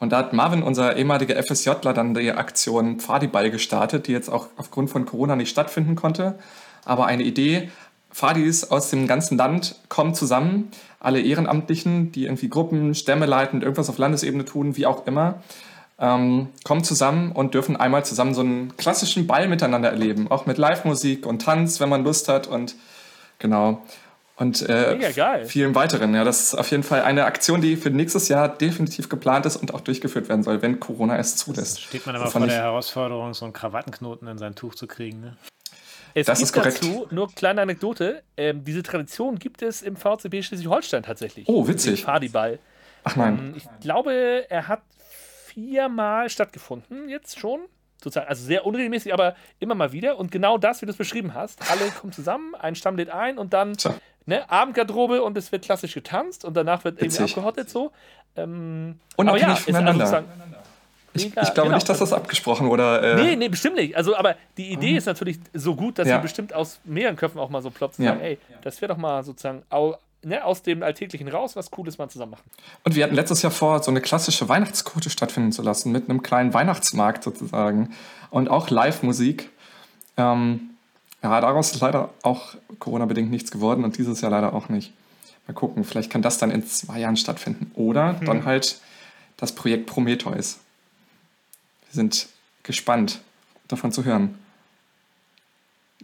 [0.00, 4.48] Und da hat Marvin, unser ehemaliger FSJler, dann die Aktion Fadiball gestartet, die jetzt auch
[4.56, 6.38] aufgrund von Corona nicht stattfinden konnte.
[6.86, 7.70] Aber eine Idee,
[8.10, 13.88] Fadis aus dem ganzen Land kommen zusammen, alle Ehrenamtlichen, die irgendwie Gruppen, Stämme leiten, irgendwas
[13.88, 15.42] auf Landesebene tun, wie auch immer,
[15.98, 20.58] ähm, kommen zusammen und dürfen einmal zusammen so einen klassischen Ball miteinander erleben, auch mit
[20.58, 22.74] Live-Musik und Tanz, wenn man Lust hat und
[23.38, 23.82] genau.
[24.36, 26.14] Und äh, vielen weiteren.
[26.14, 29.56] Ja, das ist auf jeden Fall eine Aktion, die für nächstes Jahr definitiv geplant ist
[29.56, 31.82] und auch durchgeführt werden soll, wenn Corona es zulässt.
[31.82, 35.20] Steht man aber vor der Herausforderung, so einen Krawattenknoten in sein Tuch zu kriegen.
[35.20, 35.36] Ne?
[36.14, 41.02] Es das gibt dazu, nur kleine Anekdote, ähm, diese Tradition gibt es im VCB Schleswig-Holstein
[41.02, 41.48] tatsächlich.
[41.48, 42.04] Oh, witzig.
[42.04, 42.58] Fadiball.
[43.04, 43.38] Ach nein.
[43.38, 44.82] Ähm, ich glaube, er hat
[45.46, 47.60] viermal stattgefunden, jetzt schon.
[48.02, 50.18] Sozusagen, also sehr unregelmäßig, aber immer mal wieder.
[50.18, 51.70] Und genau das, wie du es beschrieben hast.
[51.70, 53.76] Alle kommen zusammen, ein Stamm lädt ein und dann
[54.24, 57.20] ne, Abendgarderobe und es wird klassisch getanzt und danach wird Witzig.
[57.20, 57.92] irgendwie abgehottet so.
[58.36, 60.24] Ähm, Unabhängig ja, voneinander.
[61.12, 61.74] Ich, ich, glaube genau.
[61.74, 63.02] nicht, dass das abgesprochen oder.
[63.02, 63.96] Äh nee, nee, bestimmt nicht.
[63.96, 64.98] Also, aber die Idee mhm.
[64.98, 66.16] ist natürlich so gut, dass ja.
[66.16, 68.12] sie bestimmt aus mehreren Köpfen auch mal so ploppt und ja.
[68.12, 71.98] sagen, ey, das wäre doch mal sozusagen au, ne, aus dem Alltäglichen raus, was Cooles
[71.98, 72.44] mal zusammen machen.
[72.84, 76.22] Und wir hatten letztes Jahr vor, so eine klassische Weihnachtsquote stattfinden zu lassen, mit einem
[76.22, 77.90] kleinen Weihnachtsmarkt sozusagen.
[78.30, 79.50] Und auch Live-Musik.
[80.16, 80.70] Ähm,
[81.22, 84.92] ja, daraus ist leider auch Corona-bedingt nichts geworden und dieses Jahr leider auch nicht.
[85.46, 87.72] Mal gucken, vielleicht kann das dann in zwei Jahren stattfinden.
[87.74, 88.24] Oder mhm.
[88.24, 88.80] dann halt
[89.36, 90.60] das Projekt Prometheus.
[91.90, 92.28] Wir sind
[92.62, 93.20] gespannt,
[93.66, 94.38] davon zu hören.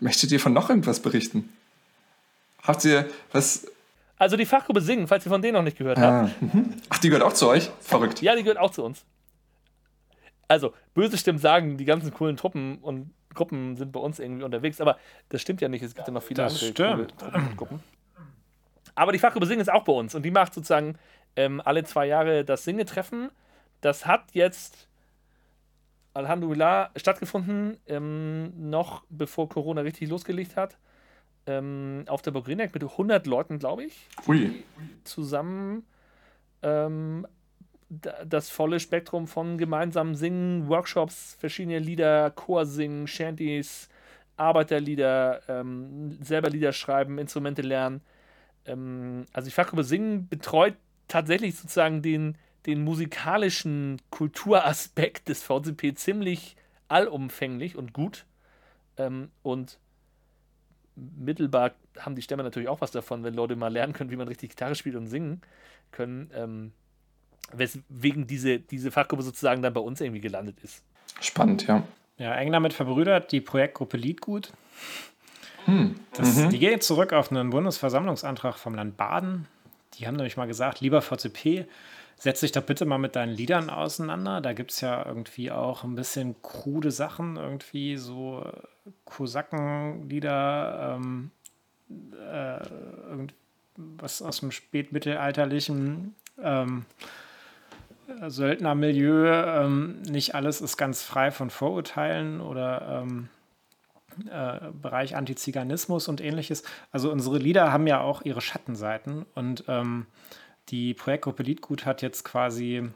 [0.01, 1.49] Möchtet ihr von noch irgendwas berichten?
[2.63, 3.67] Habt ihr was.
[4.19, 6.43] Also die Fachgruppe Singen, falls ihr von denen noch nicht gehört ah, habt.
[6.43, 6.75] Mhm.
[6.89, 7.71] Ach, die gehört auch zu euch?
[7.81, 8.21] Verrückt.
[8.21, 9.05] Ja, die gehört auch zu uns.
[10.49, 14.81] Also, böse Stimmen sagen, die ganzen coolen Truppen und Gruppen sind bei uns irgendwie unterwegs,
[14.81, 15.83] aber das stimmt ja nicht.
[15.83, 17.57] Es gibt ja noch viele das andere stimmt.
[17.57, 17.81] Gruppen.
[18.97, 20.99] Aber die Fachgruppe Singen ist auch bei uns und die macht sozusagen
[21.37, 23.31] ähm, alle zwei Jahre das Singetreffen.
[23.83, 24.86] Das hat jetzt
[26.17, 30.77] Alhamdulillah stattgefunden, ähm, noch bevor Corona richtig losgelegt hat.
[31.47, 34.09] Ähm, auf der Burg mit 100 Leuten, glaube ich.
[34.27, 34.65] Ui.
[35.05, 35.85] Zusammen
[36.63, 37.27] ähm,
[37.89, 43.89] das volle Spektrum von gemeinsamen Singen, Workshops, verschiedene Lieder, Chorsingen, Shanties,
[44.37, 48.01] Arbeiterlieder, ähm, selber Lieder schreiben, Instrumente lernen.
[48.65, 50.75] Ähm, also die Fachgruppe Singen betreut
[51.07, 52.37] tatsächlich sozusagen den
[52.67, 56.57] den musikalischen Kulturaspekt des VCP ziemlich
[56.89, 58.27] allumfänglich und gut.
[58.97, 59.79] Ähm, und
[60.97, 64.29] mittelbar haben die Stämme natürlich auch was davon, wenn Leute mal lernen können, wie man
[64.29, 65.43] richtig Gitarre spielt und singen
[65.93, 66.31] können.
[66.35, 66.73] Ähm,
[67.53, 70.83] weswegen diese, diese Fachgruppe sozusagen dann bei uns irgendwie gelandet ist.
[71.21, 71.83] Spannend, ja.
[72.19, 74.53] Ja, eng damit verbrüdert die Projektgruppe Liedgut.
[75.67, 76.01] Hm.
[76.15, 76.51] Das, mhm.
[76.51, 79.47] Die geht zurück auf einen Bundesversammlungsantrag vom Land Baden.
[79.95, 81.67] Die haben nämlich mal gesagt, lieber VCP,
[82.19, 84.41] setz dich doch bitte mal mit deinen Liedern auseinander.
[84.41, 91.31] Da gibt es ja irgendwie auch ein bisschen krude Sachen, irgendwie so äh, Kosakenlieder, ähm,
[91.91, 92.67] äh,
[93.77, 96.87] was aus dem spätmittelalterlichen ähm,
[98.27, 99.27] Söldnermilieu.
[99.27, 103.29] Ähm, nicht alles ist ganz frei von Vorurteilen oder ähm,
[104.31, 106.63] äh, Bereich Antiziganismus und ähnliches.
[106.93, 110.07] Also unsere Lieder haben ja auch ihre Schattenseiten und ähm,
[110.69, 112.89] die Projektgruppe Liedgut hat jetzt quasi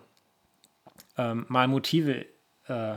[1.16, 2.26] ähm, mal Motive
[2.66, 2.96] äh,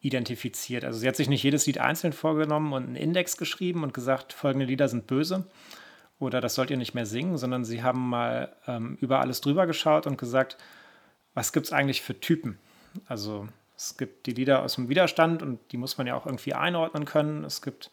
[0.00, 0.84] identifiziert.
[0.84, 4.32] Also sie hat sich nicht jedes Lied einzeln vorgenommen und einen Index geschrieben und gesagt,
[4.32, 5.46] folgende Lieder sind böse
[6.18, 9.66] oder das sollt ihr nicht mehr singen, sondern sie haben mal ähm, über alles drüber
[9.66, 10.56] geschaut und gesagt,
[11.34, 12.58] was gibt es eigentlich für Typen?
[13.06, 13.46] Also
[13.76, 17.04] es gibt die Lieder aus dem Widerstand und die muss man ja auch irgendwie einordnen
[17.04, 17.44] können.
[17.44, 17.90] Es gibt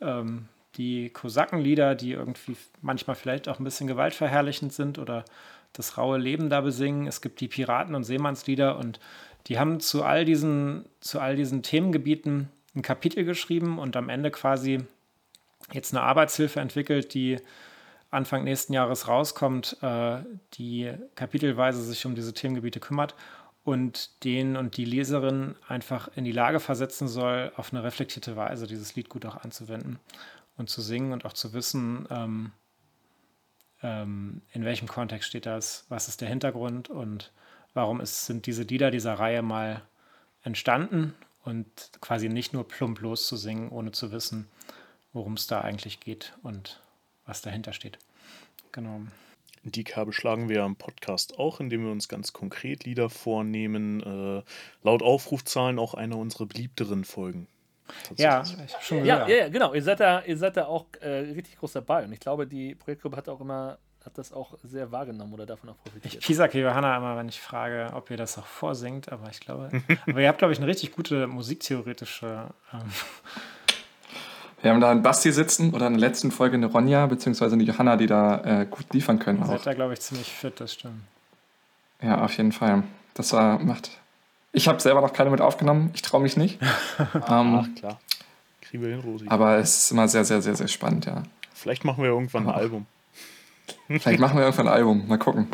[0.00, 5.24] ähm, die Kosakenlieder, die irgendwie manchmal vielleicht auch ein bisschen gewaltverherrlichend sind oder
[5.72, 7.06] das raue Leben da besingen.
[7.06, 9.00] Es gibt die Piraten- und Seemannslieder und
[9.46, 14.30] die haben zu all diesen, zu all diesen Themengebieten ein Kapitel geschrieben und am Ende
[14.30, 14.80] quasi
[15.72, 17.38] jetzt eine Arbeitshilfe entwickelt, die
[18.10, 20.18] Anfang nächsten Jahres rauskommt, äh,
[20.54, 23.14] die kapitelweise sich um diese Themengebiete kümmert
[23.64, 28.66] und den und die Leserin einfach in die Lage versetzen soll, auf eine reflektierte Weise
[28.66, 29.98] dieses Lied gut auch anzuwenden
[30.56, 32.52] und zu singen und auch zu wissen, ähm,
[33.82, 37.32] ähm, in welchem Kontext steht das, was ist der Hintergrund und
[37.74, 39.82] warum ist, sind diese Lieder dieser Reihe mal
[40.42, 41.66] entstanden und
[42.00, 44.48] quasi nicht nur plump loszusingen, ohne zu wissen,
[45.12, 46.80] worum es da eigentlich geht und
[47.26, 47.98] was dahinter steht.
[48.72, 49.00] Genau.
[49.62, 54.00] Die Kerbe schlagen wir im Podcast auch, indem wir uns ganz konkret Lieder vornehmen.
[54.00, 54.42] Äh,
[54.82, 57.48] laut Aufrufzahlen auch eine unserer beliebteren Folgen.
[58.16, 59.74] Ja, ich habe schon ja, ja, genau.
[59.74, 62.04] Ihr seid da, ihr seid da auch äh, richtig groß dabei.
[62.04, 65.70] Und ich glaube, die Projektgruppe hat auch immer hat das auch sehr wahrgenommen oder davon
[65.70, 66.14] auch profitiert.
[66.14, 69.68] Ich piesacke Johanna immer, wenn ich frage, ob ihr das auch vorsingt, aber ich glaube,
[70.06, 72.46] aber ihr habt, glaube ich, eine richtig gute musiktheoretische.
[72.72, 72.80] Ähm
[74.62, 77.44] wir haben da einen Basti sitzen oder in der letzten Folge eine Ronja bzw.
[77.46, 79.40] eine Johanna, die da äh, gut liefern können.
[79.40, 81.02] Ihr seid da, glaube ich, ziemlich fit, das stimmt.
[82.00, 82.84] Ja, auf jeden Fall.
[83.14, 83.90] Das war, macht.
[84.56, 85.90] Ich habe selber noch keine mit aufgenommen.
[85.94, 86.58] Ich traue mich nicht.
[87.28, 88.00] ähm, Ach, klar.
[88.62, 89.26] Kriegen wir hin, Rosi.
[89.28, 91.24] Aber es ist immer sehr, sehr, sehr, sehr spannend, ja.
[91.52, 92.86] Vielleicht machen wir irgendwann ein Album.
[93.86, 95.06] Vielleicht machen wir irgendwann ein Album.
[95.08, 95.48] Mal gucken.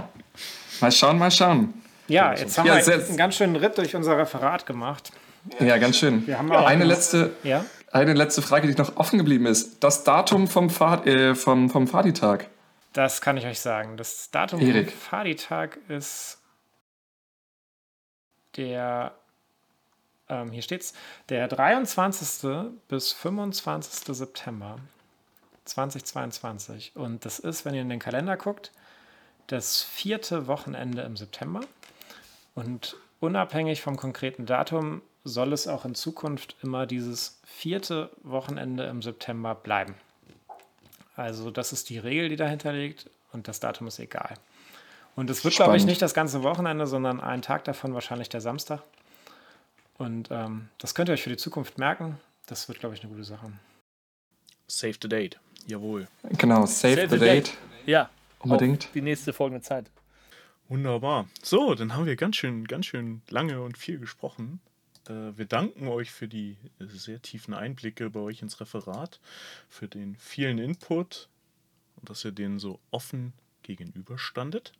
[0.80, 1.74] Mal schauen, mal schauen.
[2.06, 5.10] Ja, jetzt haben ja, wir einen ganz schönen Ritt durch unser Referat gemacht.
[5.58, 6.24] Ja, ganz schön.
[6.28, 7.64] Wir haben eine, letzte, ja?
[7.90, 9.82] eine letzte Frage, die noch offen geblieben ist.
[9.82, 12.46] Das Datum vom, Fahr äh, vom, vom Fadi-Tag.
[12.92, 13.96] Das kann ich euch sagen.
[13.96, 14.92] Das Datum Erik.
[14.92, 16.38] vom Fadi-Tag ist
[18.56, 19.14] der,
[20.28, 20.94] ähm, hier steht's,
[21.28, 22.72] der 23.
[22.88, 24.14] bis 25.
[24.14, 24.78] September.
[25.64, 26.92] 2022.
[26.96, 28.72] Und das ist, wenn ihr in den Kalender guckt,
[29.46, 31.60] das vierte Wochenende im September.
[32.54, 39.02] Und unabhängig vom konkreten Datum soll es auch in Zukunft immer dieses vierte Wochenende im
[39.02, 39.94] September bleiben.
[41.14, 44.34] Also das ist die Regel, die dahinter liegt und das Datum ist egal.
[45.14, 48.40] Und es wird, glaube ich, nicht das ganze Wochenende, sondern ein Tag davon wahrscheinlich der
[48.40, 48.82] Samstag.
[49.98, 52.18] Und ähm, das könnt ihr euch für die Zukunft merken.
[52.46, 53.52] Das wird, glaube ich, eine gute Sache.
[54.66, 55.38] Save the date.
[55.66, 56.08] Jawohl.
[56.38, 57.46] Genau, save, save the, the date.
[57.46, 57.58] date.
[57.86, 58.10] Ja.
[58.40, 58.88] Unbedingt.
[58.94, 59.90] die nächste folgende Zeit.
[60.68, 61.28] Wunderbar.
[61.42, 64.60] So, dann haben wir ganz schön, ganz schön lange und viel gesprochen.
[65.08, 69.20] Äh, wir danken euch für die sehr tiefen Einblicke bei euch ins Referat,
[69.68, 71.28] für den vielen Input
[71.96, 73.32] und dass ihr denen so offen
[73.62, 74.72] gegenüberstandet.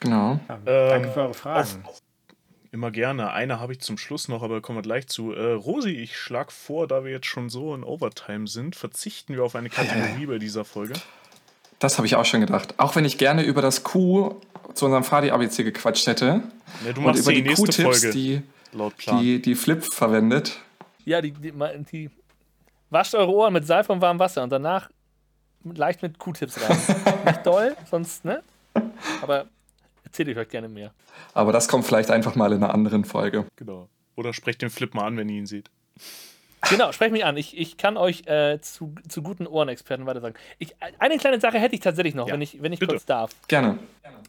[0.00, 0.40] Genau.
[0.48, 1.84] Ja, danke für eure Fragen.
[1.84, 2.00] Auf,
[2.72, 3.32] Immer gerne.
[3.32, 5.32] Eine habe ich zum Schluss noch, aber kommen wir gleich zu.
[5.32, 9.42] Äh, Rosi, ich schlage vor, da wir jetzt schon so in Overtime sind, verzichten wir
[9.42, 10.92] auf eine Kategorie bei dieser Folge.
[11.80, 12.74] Das habe ich auch schon gedacht.
[12.76, 14.36] Auch wenn ich gerne über das Q
[14.74, 16.42] zu unserem Fadi-ABC gequatscht hätte.
[16.86, 18.42] Ja, du machst und über die, die Q-Tips, die,
[19.10, 20.60] die, die Flip verwendet.
[21.04, 21.52] Ja, die, die,
[21.90, 22.10] die,
[22.90, 24.90] wascht eure Ohren mit Seife und warmem Wasser und danach
[25.64, 26.78] leicht mit Q-Tips rein.
[27.24, 28.44] Nicht doll, sonst, ne?
[29.22, 29.46] Aber
[30.10, 30.92] erzähle ich euch gerne mehr.
[31.34, 33.46] Aber das kommt vielleicht einfach mal in einer anderen Folge.
[33.56, 33.88] Genau.
[34.16, 35.70] Oder sprecht den Flip mal an, wenn ihr ihn seht.
[36.68, 37.36] Genau, sprecht mich an.
[37.38, 40.34] Ich, ich kann euch äh, zu, zu guten Ohrenexperten weiter sagen.
[40.58, 43.30] Ich, eine kleine Sache hätte ich tatsächlich noch, ja, wenn ich, wenn ich kurz darf.
[43.48, 43.78] Gerne.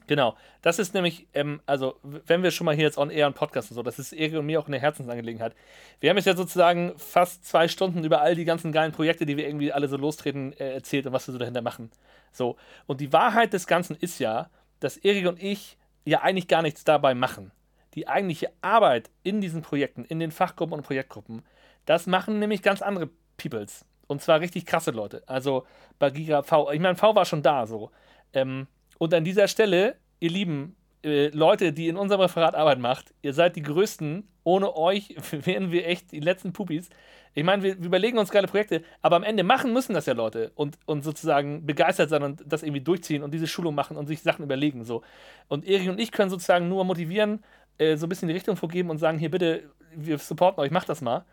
[0.07, 0.37] Genau.
[0.61, 3.71] Das ist nämlich, ähm, also, wenn wir schon mal hier jetzt on air und Podcast
[3.71, 5.53] und so, das ist Erik und mir auch eine Herzensangelegenheit.
[5.99, 9.35] Wir haben jetzt ja sozusagen fast zwei Stunden über all die ganzen geilen Projekte, die
[9.35, 11.91] wir irgendwie alle so lostreten, äh, erzählt und was wir so dahinter machen.
[12.31, 12.55] So.
[12.87, 14.49] Und die Wahrheit des Ganzen ist ja,
[14.81, 17.51] dass Erik und ich ja eigentlich gar nichts dabei machen.
[17.93, 21.43] Die eigentliche Arbeit in diesen Projekten, in den Fachgruppen und Projektgruppen,
[21.85, 23.85] das machen nämlich ganz andere Peoples.
[24.07, 25.23] Und zwar richtig krasse Leute.
[25.27, 25.65] Also
[25.99, 27.91] bei Giga V, ich meine, V war schon da so.
[28.33, 28.67] Ähm,
[28.97, 33.33] und an dieser Stelle, ihr Lieben, äh, Leute, die in unserem Referat Arbeit macht, ihr
[33.33, 34.27] seid die Größten.
[34.43, 36.89] Ohne euch wären wir echt die letzten Pupis.
[37.33, 40.13] Ich meine, wir, wir, überlegen uns geile Projekte, aber am Ende machen müssen das ja
[40.13, 44.07] Leute und, und sozusagen begeistert sein und das irgendwie durchziehen und diese Schulung machen und
[44.07, 44.83] sich Sachen überlegen.
[44.83, 45.01] So.
[45.47, 47.43] Und Erik und ich können sozusagen nur motivieren,
[47.77, 49.63] äh, so ein bisschen die Richtung vorgeben und sagen: Hier, bitte,
[49.95, 51.25] wir supporten euch, macht das mal.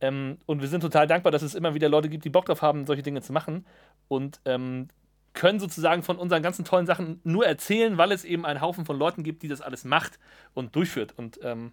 [0.00, 2.62] Ähm, und wir sind total dankbar, dass es immer wieder Leute gibt, die Bock drauf
[2.62, 3.64] haben, solche Dinge zu machen.
[4.08, 4.88] Und ähm,
[5.36, 8.98] können sozusagen von unseren ganzen tollen Sachen nur erzählen, weil es eben einen Haufen von
[8.98, 10.18] Leuten gibt, die das alles macht
[10.54, 11.14] und durchführt.
[11.16, 11.72] Und ähm,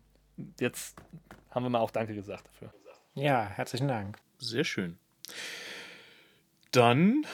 [0.59, 1.01] jetzt
[1.49, 2.71] haben wir mal auch Danke gesagt dafür.
[3.15, 4.19] Ja, herzlichen Dank.
[4.37, 4.99] Sehr schön.
[6.71, 7.25] Dann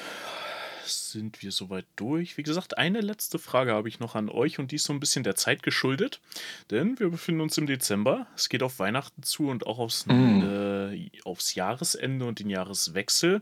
[0.92, 2.38] sind wir soweit durch.
[2.38, 5.00] Wie gesagt, eine letzte Frage habe ich noch an euch und die ist so ein
[5.00, 6.22] bisschen der Zeit geschuldet,
[6.72, 8.28] denn wir befinden uns im Dezember.
[8.36, 10.42] Es geht auf Weihnachten zu und auch aufs, mm.
[10.44, 13.42] äh, aufs Jahresende und den Jahreswechsel.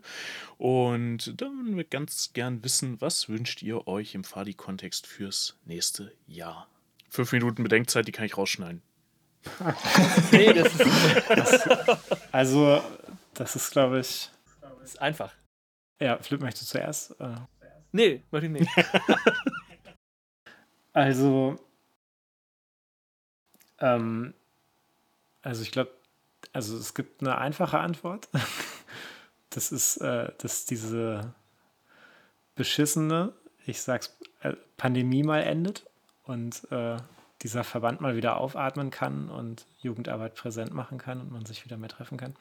[0.58, 6.14] Und da würden wir ganz gern wissen, was wünscht ihr euch im Fadi-Kontext fürs nächste
[6.28, 6.68] Jahr?
[7.10, 8.82] Fünf Minuten Bedenkzeit, die kann ich rausschneiden.
[10.32, 10.86] nee, das ist,
[11.30, 11.68] das,
[12.32, 12.82] also,
[13.34, 14.30] das ist, glaube ich.
[14.84, 15.34] Ist einfach.
[16.00, 17.20] Ja, Flip, möchtest du zuerst?
[17.20, 17.36] Äh.
[17.91, 18.72] Nee, möchte ich nicht.
[20.93, 21.56] also,
[23.80, 24.34] ähm,
[25.41, 25.91] also ich glaube,
[26.54, 28.30] also es gibt eine einfache Antwort.
[29.50, 31.34] Das ist, äh, dass diese
[32.54, 33.32] beschissene,
[33.66, 35.86] ich sag's, äh, Pandemie mal endet
[36.26, 36.98] und äh,
[37.41, 41.78] dieser Verband mal wieder aufatmen kann und Jugendarbeit präsent machen kann und man sich wieder
[41.78, 42.36] mehr treffen kann.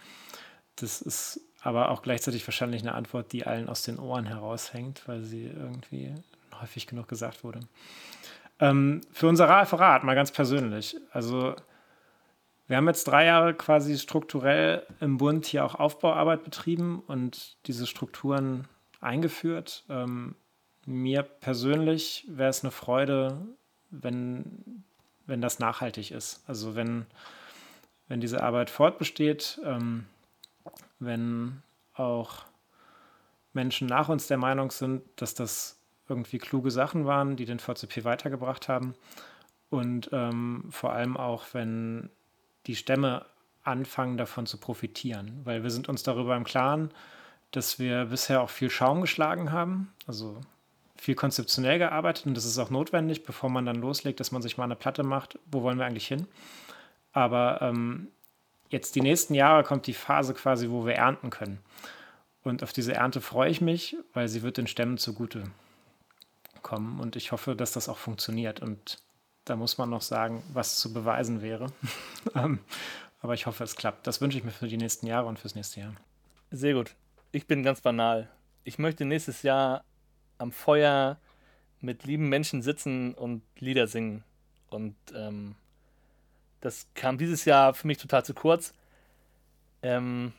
[0.76, 5.22] Das ist aber auch gleichzeitig wahrscheinlich eine Antwort, die allen aus den Ohren heraushängt, weil
[5.22, 6.14] sie irgendwie
[6.60, 7.60] häufig genug gesagt wurde.
[8.60, 10.96] Ähm, für unser Referat mal ganz persönlich.
[11.10, 11.56] Also
[12.68, 17.86] wir haben jetzt drei Jahre quasi strukturell im Bund hier auch Aufbauarbeit betrieben und diese
[17.86, 18.66] Strukturen
[19.00, 19.84] eingeführt.
[19.88, 20.36] Ähm,
[20.84, 23.40] mir persönlich wäre es eine Freude,
[23.90, 24.84] wenn,
[25.26, 26.42] wenn das nachhaltig ist.
[26.46, 27.06] Also wenn,
[28.08, 30.06] wenn diese Arbeit fortbesteht, ähm,
[30.98, 31.62] wenn
[31.94, 32.44] auch
[33.52, 38.04] Menschen nach uns der Meinung sind, dass das irgendwie kluge Sachen waren, die den VCP
[38.04, 38.94] weitergebracht haben.
[39.70, 42.10] Und ähm, vor allem auch, wenn
[42.66, 43.26] die Stämme
[43.64, 46.90] anfangen davon zu profitieren, weil wir sind uns darüber im Klaren,
[47.50, 50.40] dass wir bisher auch viel Schaum geschlagen haben, also
[50.96, 54.56] viel konzeptionell gearbeitet und das ist auch notwendig, bevor man dann loslegt, dass man sich
[54.56, 56.26] mal eine Platte macht, wo wollen wir eigentlich hin.
[57.12, 58.08] Aber ähm,
[58.68, 61.58] jetzt die nächsten Jahre kommt die Phase quasi, wo wir ernten können.
[62.42, 65.44] Und auf diese Ernte freue ich mich, weil sie wird den Stämmen zugute
[66.62, 68.60] kommen und ich hoffe, dass das auch funktioniert.
[68.60, 68.98] Und
[69.44, 71.66] da muss man noch sagen, was zu beweisen wäre.
[72.34, 72.58] Ähm,
[73.20, 74.06] aber ich hoffe, es klappt.
[74.06, 75.94] Das wünsche ich mir für die nächsten Jahre und fürs nächste Jahr.
[76.50, 76.96] Sehr gut.
[77.30, 78.28] Ich bin ganz banal.
[78.64, 79.84] Ich möchte nächstes Jahr
[80.38, 81.18] am Feuer
[81.80, 84.24] mit lieben Menschen sitzen und Lieder singen.
[84.70, 85.54] Und ähm,
[86.66, 88.74] das kam dieses Jahr für mich total zu kurz.
[89.82, 90.32] Ähm,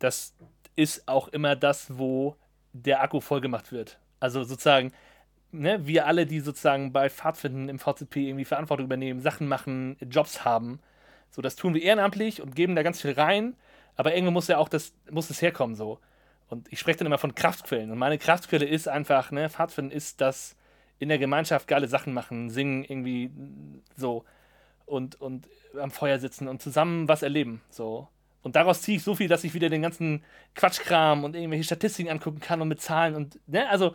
[0.00, 0.34] das
[0.74, 2.36] ist auch immer das, wo
[2.72, 3.98] der Akku vollgemacht wird.
[4.18, 4.92] Also sozusagen,
[5.52, 10.44] ne, wir alle, die sozusagen bei Pfadfinden im VCP irgendwie Verantwortung übernehmen, Sachen machen, Jobs
[10.44, 10.80] haben,
[11.30, 13.54] so das tun wir ehrenamtlich und geben da ganz viel rein,
[13.94, 16.00] aber irgendwo muss ja auch das, muss es herkommen so.
[16.48, 17.90] Und ich spreche dann immer von Kraftquellen.
[17.92, 20.56] Und meine Kraftquelle ist einfach, ne, Pfadfinden ist das
[20.98, 23.30] in der Gemeinschaft geile Sachen machen, singen irgendwie
[23.96, 24.24] so
[24.86, 25.48] und, und
[25.80, 27.60] am Feuer sitzen und zusammen was erleben.
[27.70, 28.08] So.
[28.42, 30.22] Und daraus ziehe ich so viel, dass ich wieder den ganzen
[30.54, 33.94] Quatschkram und irgendwelche Statistiken angucken kann und mit Zahlen und, ne, also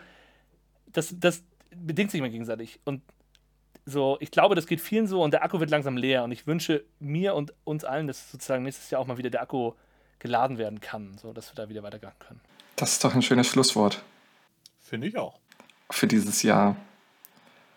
[0.87, 2.79] das, das bedingt sich immer gegenseitig.
[2.83, 3.01] Und
[3.85, 6.23] so, ich glaube, das geht vielen so und der Akku wird langsam leer.
[6.23, 9.41] Und ich wünsche mir und uns allen, dass sozusagen nächstes Jahr auch mal wieder der
[9.41, 9.73] Akku
[10.19, 12.41] geladen werden kann, so dass wir da wieder weitergehen können.
[12.75, 14.03] Das ist doch ein schönes Schlusswort.
[14.81, 15.39] Finde ich auch.
[15.91, 16.75] Für dieses Jahr.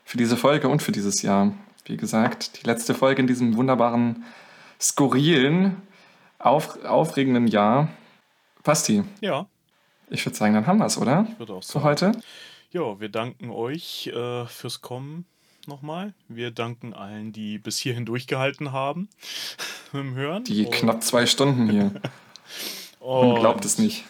[0.04, 1.52] Für diese Folge und für dieses Jahr.
[1.84, 4.24] Wie gesagt, die letzte Folge in diesem wunderbaren,
[4.80, 5.82] skurrilen,
[6.38, 7.88] auf, aufregenden Jahr.
[8.62, 9.02] Basti.
[9.20, 9.46] Ja.
[10.08, 11.26] Ich würde sagen, dann haben wir es, oder?
[11.32, 11.80] Ich würde auch sagen.
[11.80, 12.12] Für heute.
[12.70, 15.26] Ja, wir danken euch äh, fürs Kommen
[15.66, 16.14] nochmal.
[16.28, 19.08] Wir danken allen, die bis hierhin durchgehalten haben
[19.92, 20.44] mit dem Hören.
[20.44, 21.92] Die Und knapp zwei Stunden hier.
[23.00, 24.04] Man glaubt es nicht.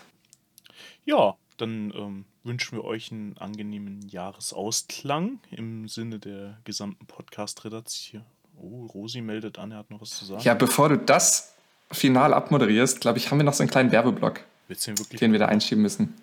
[1.04, 8.22] Ja, dann ähm, wünschen wir euch einen angenehmen Jahresausklang im Sinne der gesamten Podcast-Redaktion.
[8.60, 10.42] Oh, Rosi meldet an, er hat noch was zu sagen.
[10.42, 11.54] Ja, bevor du das
[11.90, 14.40] final abmoderierst, glaube ich, haben wir noch so einen kleinen Werbeblock,
[15.20, 16.14] den wir da einschieben müssen.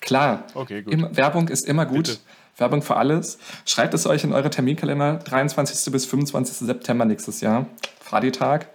[0.00, 0.44] Klar.
[0.54, 0.84] Okay.
[0.88, 2.06] Immer, Werbung ist immer gut.
[2.08, 2.18] Bitte.
[2.56, 3.38] Werbung für alles.
[3.64, 5.18] Schreibt es euch in eure Terminkalender.
[5.18, 5.92] 23.
[5.92, 6.66] bis 25.
[6.66, 7.66] September nächstes Jahr.
[8.00, 8.68] Fadi-Tag.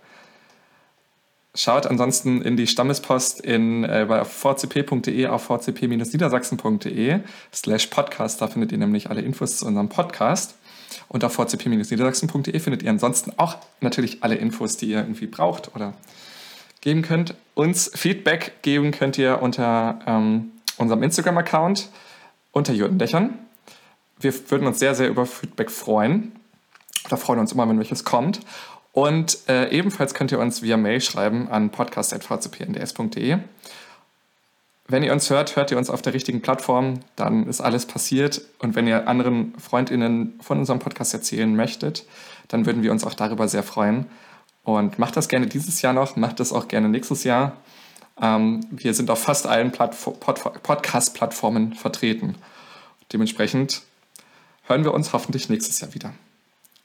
[1.59, 8.41] Schaut ansonsten in die Stammespost in, äh, bei vcp.de auf vcp-niedersachsen.de slash podcast.
[8.41, 10.53] Da findet ihr nämlich alle Infos zu unserem Podcast.
[11.07, 15.93] Und auf vcp-niedersachsen.de findet ihr ansonsten auch natürlich alle Infos, die ihr irgendwie braucht oder
[16.81, 17.33] geben könnt.
[17.55, 21.89] Uns Feedback geben könnt ihr unter ähm, unserem Instagram-Account
[22.51, 23.33] unter Jürgen Dächern.
[24.19, 26.33] Wir würden uns sehr, sehr über Feedback freuen.
[27.09, 28.41] Da freuen wir uns immer, wenn welches kommt.
[28.97, 33.37] Und äh, ebenfalls könnt ihr uns via Mail schreiben an podcast.vcpnds.de.
[34.87, 38.41] Wenn ihr uns hört, hört ihr uns auf der richtigen Plattform, dann ist alles passiert.
[38.57, 42.07] Und wenn ihr anderen FreundInnen von unserem Podcast erzählen möchtet,
[42.47, 44.07] dann würden wir uns auch darüber sehr freuen.
[44.63, 47.55] Und macht das gerne dieses Jahr noch, macht das auch gerne nächstes Jahr.
[48.19, 49.91] Ähm, wir sind auf fast allen Pod
[50.63, 52.33] Podcast-Plattformen vertreten.
[53.13, 53.83] Dementsprechend
[54.63, 56.13] hören wir uns hoffentlich nächstes Jahr wieder.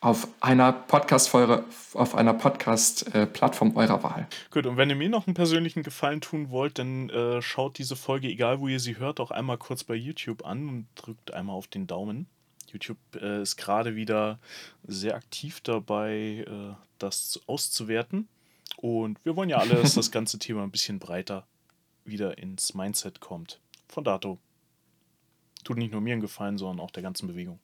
[0.02, 4.26] Auf einer Podcast-Folge, auf einer Podcast-Plattform eurer Wahl.
[4.50, 7.94] Gut, und wenn ihr mir noch einen persönlichen Gefallen tun wollt, dann äh, schaut diese
[7.94, 11.54] Folge, egal wo ihr sie hört, auch einmal kurz bei YouTube an und drückt einmal
[11.54, 12.26] auf den Daumen.
[12.72, 14.40] YouTube äh, ist gerade wieder
[14.84, 18.26] sehr aktiv dabei, äh, das auszuwerten.
[18.78, 21.46] Und wir wollen ja alle, dass das ganze Thema ein bisschen breiter
[22.04, 23.60] wieder ins Mindset kommt.
[23.88, 24.38] Von dato.
[25.62, 27.60] Tut nicht nur mir einen Gefallen, sondern auch der ganzen Bewegung.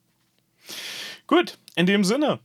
[1.29, 2.39] Gut, in dem Sinne,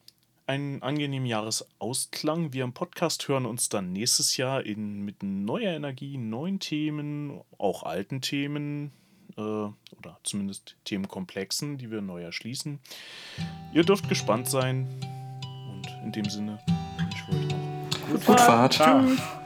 [0.45, 2.51] einen angenehmen Jahresausklang.
[2.51, 7.83] Wir im Podcast hören uns dann nächstes Jahr in, mit neuer Energie, neuen Themen, auch
[7.83, 8.91] alten Themen
[9.37, 12.79] äh, oder zumindest Themenkomplexen, die wir neu erschließen.
[13.73, 14.85] Ihr dürft gespannt sein
[15.69, 16.59] und in dem Sinne
[16.97, 18.75] wünsche ich euch noch Gut Fahrt.
[18.75, 19.42] Fahrt.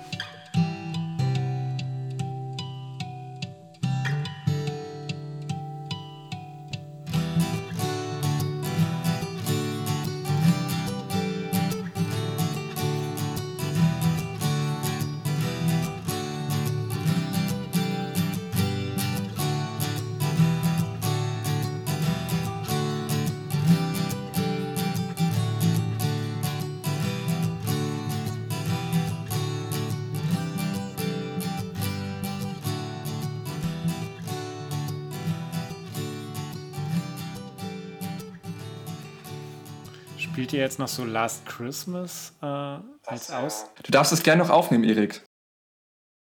[40.58, 43.68] Ihr jetzt noch so Last Christmas äh, als aus?
[43.84, 45.22] Du darfst es gerne noch aufnehmen, Erik.